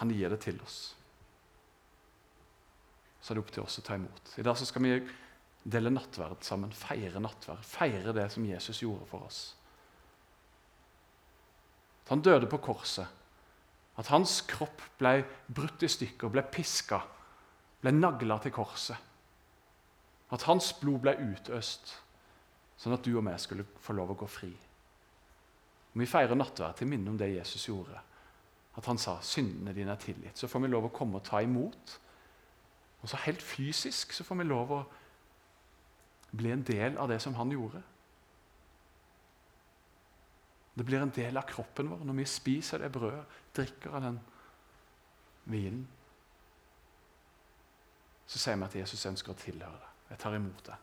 Han 0.00 0.10
gir 0.10 0.32
det 0.32 0.40
til 0.42 0.56
oss. 0.64 0.78
Så 3.20 3.32
er 3.32 3.38
det 3.38 3.44
opp 3.44 3.52
til 3.54 3.64
oss 3.64 3.78
å 3.80 3.84
ta 3.84 3.96
imot. 3.96 4.32
I 4.40 4.44
dag 4.44 4.58
skal 4.58 4.84
vi 4.84 4.96
dele 5.64 5.92
nattverd 5.92 6.42
sammen, 6.44 6.72
feire 6.76 7.22
nattverd. 7.22 7.62
Feire 7.64 8.12
det 8.16 8.26
som 8.34 8.44
Jesus 8.44 8.82
gjorde 8.82 9.06
for 9.08 9.28
oss. 9.28 9.42
At 12.04 12.12
han 12.12 12.24
døde 12.24 12.50
på 12.50 12.60
korset. 12.64 13.08
At 13.96 14.10
hans 14.12 14.40
kropp 14.50 14.82
ble 14.98 15.22
brutt 15.46 15.84
i 15.86 15.88
stykker, 15.88 16.32
ble 16.32 16.42
piska, 16.52 16.98
ble 17.80 17.92
nagla 17.94 18.40
til 18.42 18.52
korset. 18.52 18.98
At 20.34 20.44
hans 20.48 20.72
blod 20.80 21.04
ble 21.04 21.14
utøst, 21.20 21.94
sånn 22.76 22.96
at 22.96 23.04
du 23.04 23.12
og 23.16 23.24
vi 23.26 23.34
skulle 23.38 23.66
få 23.80 23.94
lov 23.96 24.12
å 24.14 24.18
gå 24.18 24.28
fri. 24.30 24.50
Og 25.94 26.00
vi 26.02 26.10
feirer 26.10 26.34
nattverd 26.34 26.80
til 26.80 26.90
minne 26.90 27.12
om 27.12 27.18
det 27.18 27.34
Jesus 27.36 27.68
gjorde. 27.68 28.00
At 28.76 28.86
han 28.86 28.98
sa 28.98 29.20
'syndene 29.20 29.74
dine 29.74 29.92
er 29.92 29.96
tilgitt'. 29.96 30.36
Så 30.38 30.48
får 30.48 30.60
vi 30.60 30.68
lov 30.68 30.84
å 30.84 30.92
komme 30.92 31.16
og 31.16 31.24
ta 31.24 31.38
imot. 31.38 32.00
Og 33.02 33.08
så 33.08 33.16
helt 33.16 33.42
fysisk 33.42 34.12
så 34.12 34.24
får 34.24 34.34
vi 34.34 34.44
lov 34.44 34.72
å 34.72 34.84
bli 36.36 36.50
en 36.50 36.62
del 36.62 36.98
av 36.98 37.08
det 37.08 37.20
som 37.22 37.34
han 37.34 37.50
gjorde. 37.50 37.82
Det 40.74 40.86
blir 40.86 41.02
en 41.02 41.10
del 41.10 41.36
av 41.36 41.46
kroppen 41.46 41.90
vår 41.90 42.04
når 42.04 42.14
vi 42.14 42.24
spiser 42.24 42.78
det 42.78 42.92
brødet, 42.92 43.24
drikker 43.54 43.90
av 43.94 44.02
den 44.02 44.20
vinen. 45.44 45.88
Så 48.26 48.38
sier 48.38 48.56
vi 48.56 48.64
at 48.64 48.74
Jesus 48.74 49.06
ønsker 49.06 49.32
å 49.32 49.38
tilhøre 49.38 49.78
det. 49.78 49.90
Jeg 50.10 50.18
tar 50.18 50.34
imot 50.34 50.66
det. 50.66 50.76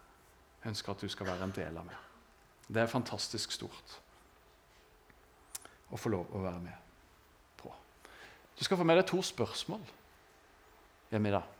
Ønsker 0.66 0.94
at 0.94 1.02
du 1.02 1.10
skal 1.10 1.28
være 1.32 1.48
en 1.48 1.56
del 1.56 1.78
av 1.78 1.88
meg. 1.88 1.98
Det 2.72 2.82
er 2.84 2.92
fantastisk 2.92 3.52
stort 3.56 3.98
å 5.92 6.00
få 6.00 6.12
lov 6.14 6.30
å 6.36 6.44
være 6.44 6.62
med 6.64 6.78
på. 7.60 7.72
Du 8.58 8.64
skal 8.64 8.80
få 8.80 8.86
med 8.88 9.02
deg 9.02 9.10
to 9.10 9.20
spørsmål 9.26 9.82
hjemme 11.12 11.32
i 11.32 11.36
dag. 11.36 11.58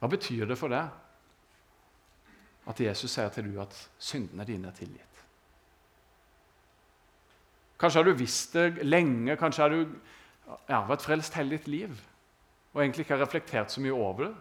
Hva 0.00 0.08
betyr 0.08 0.48
det 0.48 0.56
for 0.56 0.72
deg 0.72 0.88
at 2.70 2.80
Jesus 2.80 3.12
sier 3.12 3.28
til 3.34 3.50
du 3.50 3.60
at 3.60 3.76
syndene 4.00 4.46
dine 4.48 4.70
er 4.70 4.78
tilgitt? 4.78 5.06
Kanskje 7.80 8.00
har 8.00 8.08
du 8.08 8.16
visst 8.16 8.56
det 8.56 8.84
lenge, 8.84 9.36
kanskje 9.40 9.62
har 9.64 9.72
du 9.72 9.82
ja, 10.68 10.80
vært 10.88 11.04
frelst 11.04 11.36
hele 11.36 11.56
ditt 11.56 11.68
liv 11.68 11.92
og 12.70 12.82
egentlig 12.82 13.04
ikke 13.04 13.16
har 13.16 13.24
reflektert 13.24 13.72
så 13.72 13.82
mye 13.82 13.96
over 13.96 14.28
det. 14.28 14.34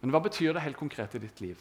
Men 0.00 0.14
hva 0.14 0.22
betyr 0.24 0.54
det 0.56 0.64
helt 0.64 0.80
konkret 0.80 1.14
i 1.16 1.22
ditt 1.22 1.40
liv? 1.44 1.60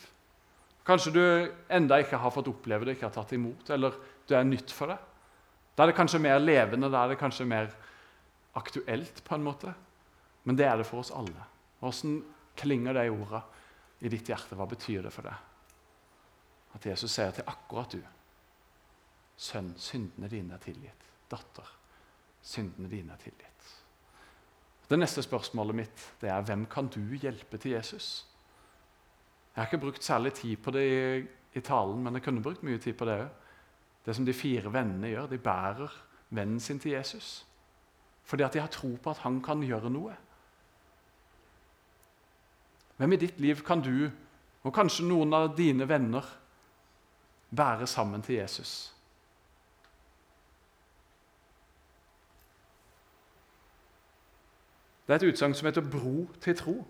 Kanskje 0.88 1.14
du 1.14 1.24
enda 1.70 2.00
ikke 2.02 2.18
har 2.18 2.34
fått 2.34 2.50
oppleve 2.50 2.88
det, 2.88 2.96
ikke 2.96 3.10
har 3.10 3.16
tatt 3.18 3.36
imot, 3.36 3.70
eller 3.76 3.98
du 4.28 4.34
er 4.38 4.48
nytt 4.48 4.72
for 4.74 4.90
det. 4.90 4.98
Da 5.76 5.84
er 5.84 5.92
det 5.92 6.00
kanskje 6.00 6.22
mer 6.24 6.40
levende, 6.42 6.90
da 6.92 7.04
er 7.04 7.14
det 7.14 7.20
kanskje 7.20 7.48
mer 7.48 7.70
aktuelt, 8.58 9.22
på 9.24 9.36
en 9.36 9.46
måte. 9.46 9.74
Men 10.48 10.58
det 10.58 10.66
er 10.66 10.80
det 10.80 10.88
for 10.88 11.04
oss 11.04 11.12
alle. 11.16 11.46
Åssen 11.86 12.22
klinger 12.60 12.96
de 12.98 13.06
orda 13.12 13.44
i 14.00 14.12
ditt 14.12 14.32
hjerte? 14.32 14.58
Hva 14.58 14.68
betyr 14.68 15.06
det 15.06 15.14
for 15.14 15.28
deg? 15.28 15.46
At 16.76 16.86
Jesus 16.86 17.14
sier 17.14 17.36
til 17.36 17.48
akkurat 17.50 17.94
du 17.96 18.02
Sønn, 19.40 19.70
syndene 19.80 20.28
dine 20.28 20.58
er 20.58 20.60
tilgitt. 20.60 21.06
Datter, 21.32 21.68
syndene 22.44 22.90
dine 22.92 23.14
er 23.16 23.22
tilgitt. 23.22 23.70
Det 24.90 24.98
neste 25.00 25.24
spørsmålet 25.24 25.78
mitt 25.78 26.04
det 26.20 26.32
er 26.34 26.44
hvem 26.44 26.66
kan 26.68 26.90
du 26.92 27.00
hjelpe 27.16 27.56
til 27.62 27.78
Jesus? 27.78 28.26
Jeg 29.60 29.66
har 29.66 29.74
ikke 29.74 29.86
brukt 29.86 30.04
særlig 30.04 30.34
tid 30.34 30.58
på 30.58 30.72
det 30.72 30.82
i, 30.88 31.28
i 31.54 31.60
talen, 31.60 32.04
men 32.04 32.14
jeg 32.14 32.24
kunne 32.24 32.42
brukt 32.44 32.62
mye 32.64 32.78
tid 32.80 32.94
på 32.96 33.06
det 33.06 33.16
òg. 33.20 33.30
Det 34.06 34.14
som 34.16 34.26
de 34.26 34.34
fire 34.34 34.72
vennene 34.72 35.10
gjør. 35.12 35.26
De 35.28 35.38
bærer 35.38 35.96
vennen 36.30 36.60
sin 36.64 36.78
til 36.80 36.92
Jesus. 36.92 37.46
Fordi 38.24 38.44
at 38.44 38.54
de 38.54 38.62
har 38.64 38.72
tro 38.72 38.94
på 39.04 39.10
at 39.10 39.18
han 39.18 39.42
kan 39.44 39.60
gjøre 39.60 39.90
noe. 39.92 40.14
Hvem 42.98 43.12
i 43.12 43.20
ditt 43.20 43.40
liv 43.44 43.60
kan 43.68 43.84
du, 43.84 44.08
og 44.64 44.74
kanskje 44.74 45.10
noen 45.10 45.36
av 45.36 45.52
dine 45.58 45.90
venner, 45.90 46.24
bære 47.52 47.88
sammen 47.88 48.24
til 48.24 48.36
Jesus? 48.36 48.94
Det 55.04 55.14
er 55.14 55.20
et 55.20 55.28
utsagn 55.34 55.54
som 55.54 55.66
heter 55.66 55.82
'bro 55.82 56.30
til 56.40 56.56
tro'. 56.56 56.86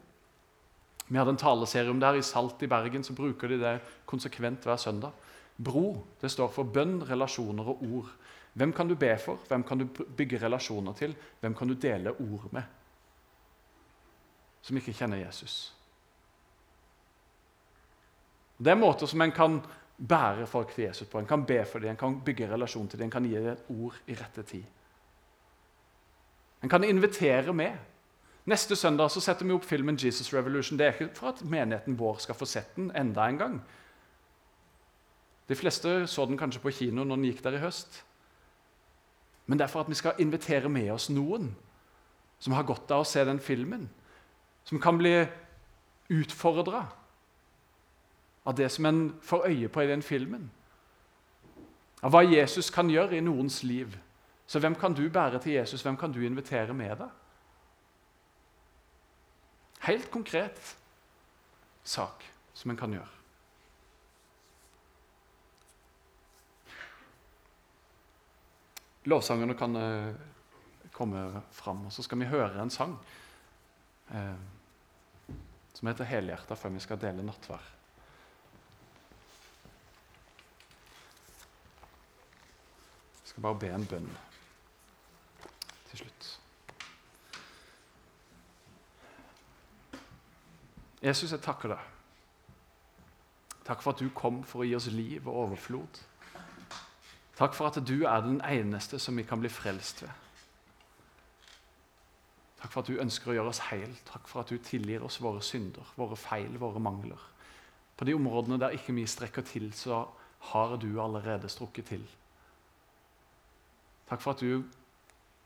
Vi 1.09 1.17
hadde 1.17 1.33
en 1.33 1.41
taleserie 1.41 1.89
om 1.89 1.99
det 1.99 2.07
her 2.07 2.19
i 2.19 2.25
Salt 2.25 2.61
i 2.61 2.69
Bergen, 2.69 3.03
så 3.03 3.15
bruker 3.17 3.49
de 3.49 3.57
det 3.61 3.79
konsekvent 4.09 4.65
hver 4.65 4.77
søndag. 4.77 5.11
Bro 5.57 6.05
det 6.21 6.29
står 6.31 6.51
for 6.53 6.69
bønn, 6.69 7.01
relasjoner 7.09 7.71
og 7.73 7.81
ord. 7.83 8.11
Hvem 8.53 8.73
kan 8.73 8.87
du 8.87 8.95
be 8.95 9.09
for? 9.17 9.41
Hvem 9.47 9.63
kan 9.63 9.81
du 9.81 9.87
bygge 9.87 10.39
relasjoner 10.41 10.93
til? 10.93 11.15
Hvem 11.41 11.55
kan 11.55 11.67
du 11.67 11.73
dele 11.73 12.13
ord 12.13 12.47
med? 12.53 12.63
Som 14.61 14.77
ikke 14.77 14.93
kjenner 14.93 15.17
Jesus. 15.17 15.73
Det 18.59 18.71
er 18.71 18.79
måter 18.79 19.07
som 19.07 19.21
en 19.23 19.31
kan 19.31 19.61
bære 19.97 20.47
folk 20.47 20.73
til 20.75 20.83
Jesus 20.83 21.07
på. 21.07 21.19
En 21.19 21.27
kan 21.27 21.45
be 21.45 21.63
for 21.65 21.79
dem, 21.79 21.89
en 21.89 21.97
kan 21.97 22.19
bygge 22.25 22.49
relasjon 22.51 22.87
til 22.87 22.99
dem, 22.99 23.07
en 23.07 23.11
kan 23.11 23.25
gi 23.25 23.35
dem 23.35 23.53
et 23.53 23.69
ord 23.69 23.95
i 24.07 24.17
rette 24.19 24.43
tid. 24.43 24.63
En 26.63 26.69
kan 26.69 26.83
invitere 26.83 27.53
med. 27.53 27.77
Neste 28.49 28.75
søndag 28.75 29.11
så 29.13 29.21
setter 29.21 29.45
vi 29.45 29.53
opp 29.53 29.65
filmen 29.65 29.97
'Jesus 29.97 30.33
Revolution'. 30.33 30.77
Det 30.77 30.85
er 30.85 30.91
ikke 30.91 31.15
for 31.15 31.27
at 31.27 31.41
menigheten 31.45 31.99
vår 31.99 32.17
skal 32.17 32.35
få 32.35 32.45
sett 32.45 32.75
den 32.75 32.91
enda 32.95 33.27
en 33.27 33.37
gang. 33.37 33.61
De 35.49 35.55
fleste 35.55 36.07
så 36.07 36.25
den 36.25 36.37
kanskje 36.37 36.61
på 36.61 36.71
kino 36.71 37.03
når 37.03 37.15
den 37.15 37.25
gikk 37.25 37.43
der 37.43 37.53
i 37.53 37.61
høst. 37.61 38.05
Men 39.45 39.59
det 39.59 39.63
er 39.63 39.67
for 39.67 39.79
at 39.79 39.89
vi 39.89 39.93
skal 39.93 40.13
invitere 40.17 40.69
med 40.69 40.91
oss 40.91 41.09
noen 41.09 41.55
som 42.39 42.53
har 42.53 42.63
godt 42.63 42.91
av 42.91 43.01
å 43.01 43.07
se 43.07 43.25
den 43.25 43.39
filmen. 43.39 43.89
Som 44.63 44.79
kan 44.79 44.97
bli 44.97 45.27
utfordra 46.09 46.87
av 48.45 48.55
det 48.55 48.71
som 48.71 48.85
en 48.85 49.13
får 49.21 49.47
øye 49.47 49.67
på 49.67 49.81
i 49.81 49.87
den 49.87 50.01
filmen. 50.01 50.51
Av 52.01 52.11
hva 52.11 52.23
Jesus 52.23 52.69
kan 52.69 52.89
gjøre 52.89 53.17
i 53.17 53.21
noens 53.21 53.63
liv. 53.63 53.97
Så 54.47 54.59
hvem 54.59 54.75
kan 54.75 54.93
du 54.93 55.09
bære 55.09 55.39
til 55.39 55.53
Jesus? 55.53 55.81
Hvem 55.81 55.97
kan 55.97 56.11
du 56.11 56.21
invitere 56.21 56.73
med 56.73 56.97
deg? 56.97 57.09
Helt 59.89 60.11
konkret 60.11 60.77
sak 61.83 62.25
som 62.53 62.69
en 62.69 62.77
kan 62.77 62.91
gjøre. 62.93 63.09
Lovsangerne 69.09 69.55
kan 69.57 69.79
uh, 69.81 70.11
komme 70.93 71.41
fram, 71.57 71.87
og 71.89 71.95
så 71.95 72.05
skal 72.05 72.21
vi 72.21 72.27
høre 72.29 72.61
en 72.61 72.69
sang 72.69 72.93
eh, 74.13 74.37
som 75.73 75.89
heter 75.89 76.05
'Helhjerta', 76.05 76.55
før 76.55 76.69
vi 76.75 76.83
skal 76.85 77.01
dele 77.01 77.25
nattverd. 77.25 77.71
Jeg 83.23 83.33
skal 83.33 83.41
bare 83.41 83.59
be 83.65 83.73
en 83.73 83.89
bønn 83.89 84.11
til 85.89 86.03
slutt. 86.03 86.29
Jesus, 91.03 91.31
jeg 91.31 91.41
takker 91.41 91.71
deg. 91.71 91.83
Takk 93.67 93.83
for 93.83 93.93
at 93.93 94.01
du 94.01 94.09
kom 94.15 94.41
for 94.47 94.63
å 94.63 94.67
gi 94.67 94.75
oss 94.75 94.89
liv 94.91 95.27
og 95.29 95.45
overflod. 95.45 95.99
Takk 97.39 97.53
for 97.55 97.69
at 97.69 97.77
du 97.87 98.01
er 98.03 98.25
den 98.25 98.41
eneste 98.43 98.99
som 98.99 99.15
vi 99.15 99.23
kan 99.23 99.39
bli 99.39 99.51
frelst 99.53 100.03
ved. 100.03 100.25
Takk 102.59 102.73
for 102.73 102.81
at 102.81 102.89
du 102.89 102.99
ønsker 102.99 103.31
å 103.31 103.35
gjøre 103.37 103.53
oss 103.53 103.61
heil. 103.69 103.93
Takk 104.09 104.27
for 104.27 104.41
at 104.41 104.51
du 104.51 104.59
tilgir 104.59 105.05
oss 105.07 105.21
våre 105.23 105.39
synder, 105.45 105.87
våre 105.95 106.17
feil, 106.19 106.57
våre 106.59 106.81
mangler. 106.83 107.21
På 107.95 108.07
de 108.07 108.17
områdene 108.17 108.59
der 108.59 108.75
ikke 108.75 108.97
vi 108.97 109.05
strekker 109.07 109.45
til, 109.47 109.69
så 109.71 110.01
har 110.51 110.75
du 110.81 110.89
allerede 110.99 111.47
strukket 111.51 111.93
til. 111.93 112.03
Takk 114.09 114.19
for 114.25 114.33
at 114.35 114.43
du 114.43 114.65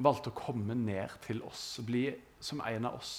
valgte 0.01 0.31
å 0.33 0.37
komme 0.37 0.73
ned 0.79 1.13
til 1.27 1.43
oss, 1.45 1.61
bli 1.85 2.07
som 2.41 2.63
en 2.65 2.89
av 2.89 2.97
oss 2.97 3.13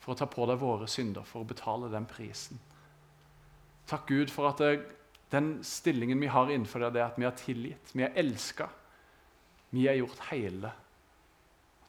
for 0.00 0.14
å 0.14 0.18
ta 0.18 0.26
på 0.30 0.46
deg 0.48 0.60
våre 0.60 0.88
synder, 0.88 1.26
for 1.28 1.44
å 1.44 1.48
betale 1.48 1.90
den 1.92 2.08
prisen. 2.08 2.60
Takk, 3.90 4.08
Gud, 4.08 4.32
for 4.32 4.48
at 4.48 4.62
det, 4.62 4.72
den 5.32 5.58
stillingen 5.66 6.20
vi 6.22 6.30
har 6.32 6.50
innenfor 6.50 6.86
deg, 6.86 6.94
det 6.94 7.02
er 7.02 7.10
at 7.10 7.18
vi 7.20 7.28
har 7.28 7.36
tilgitt, 7.38 7.92
vi 7.92 8.06
er 8.06 8.16
elska. 8.18 8.70
Vi 9.70 9.86
er 9.86 10.00
gjort 10.00 10.24
hele. 10.30 10.72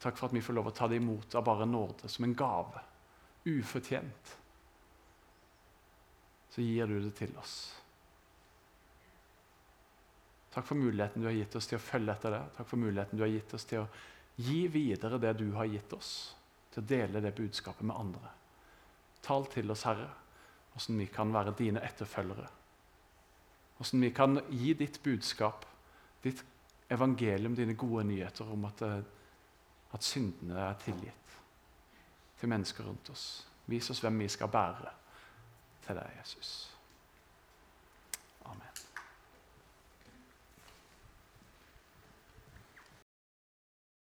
Takk 0.02 0.18
for 0.18 0.28
at 0.28 0.36
vi 0.36 0.44
får 0.44 0.58
lov 0.58 0.70
å 0.70 0.76
ta 0.76 0.90
det 0.90 1.00
imot 1.00 1.36
av 1.38 1.46
bare 1.46 1.66
nåde, 1.70 2.10
som 2.12 2.28
en 2.28 2.36
gave. 2.38 2.84
Ufortjent. 3.48 4.34
Så 6.52 6.66
gir 6.66 6.90
du 6.90 7.00
det 7.00 7.14
til 7.16 7.32
oss. 7.40 7.56
Takk 10.52 10.68
for 10.68 10.76
muligheten 10.76 11.24
du 11.24 11.30
har 11.30 11.38
gitt 11.38 11.56
oss 11.56 11.70
til 11.70 11.80
å 11.80 11.84
følge 11.86 12.12
etter 12.12 12.36
det. 12.36 12.42
Takk 12.58 12.68
for 12.68 12.82
muligheten 12.82 13.18
du 13.18 13.24
har 13.24 13.32
gitt 13.32 13.54
oss 13.56 13.66
til 13.70 13.86
å 13.86 13.90
gi 14.42 14.66
videre 14.74 15.22
det 15.22 15.32
du 15.40 15.48
har 15.56 15.70
gitt 15.70 15.94
oss 15.96 16.12
til 16.72 16.84
å 16.84 16.88
dele 16.88 17.22
det 17.24 17.36
budskapet 17.36 17.86
med 17.88 17.96
andre. 17.96 18.32
Tal 19.22 19.46
til 19.52 19.72
oss, 19.72 19.84
Herre, 19.86 20.10
hvordan 20.74 21.00
vi 21.00 21.06
kan 21.12 21.34
være 21.34 21.56
dine 21.58 21.84
etterfølgere. 21.84 22.48
Hvordan 23.78 24.02
vi 24.02 24.10
kan 24.16 24.40
gi 24.50 24.74
ditt 24.78 25.02
budskap, 25.04 25.66
ditt 26.24 26.44
evangelium, 26.92 27.56
dine 27.56 27.74
gode 27.74 28.04
nyheter 28.08 28.52
om 28.52 28.66
at, 28.66 28.82
eh, 28.82 29.04
at 29.94 30.04
syndene 30.04 30.60
er 30.60 30.74
tilgitt 30.74 31.38
til 32.40 32.50
mennesker 32.50 32.84
rundt 32.84 33.10
oss. 33.10 33.48
Vis 33.66 33.90
oss 33.90 34.00
hvem 34.00 34.20
vi 34.20 34.28
skal 34.28 34.48
bære 34.48 34.92
til 35.86 35.96
deg, 35.96 36.12
Jesus. 36.20 36.71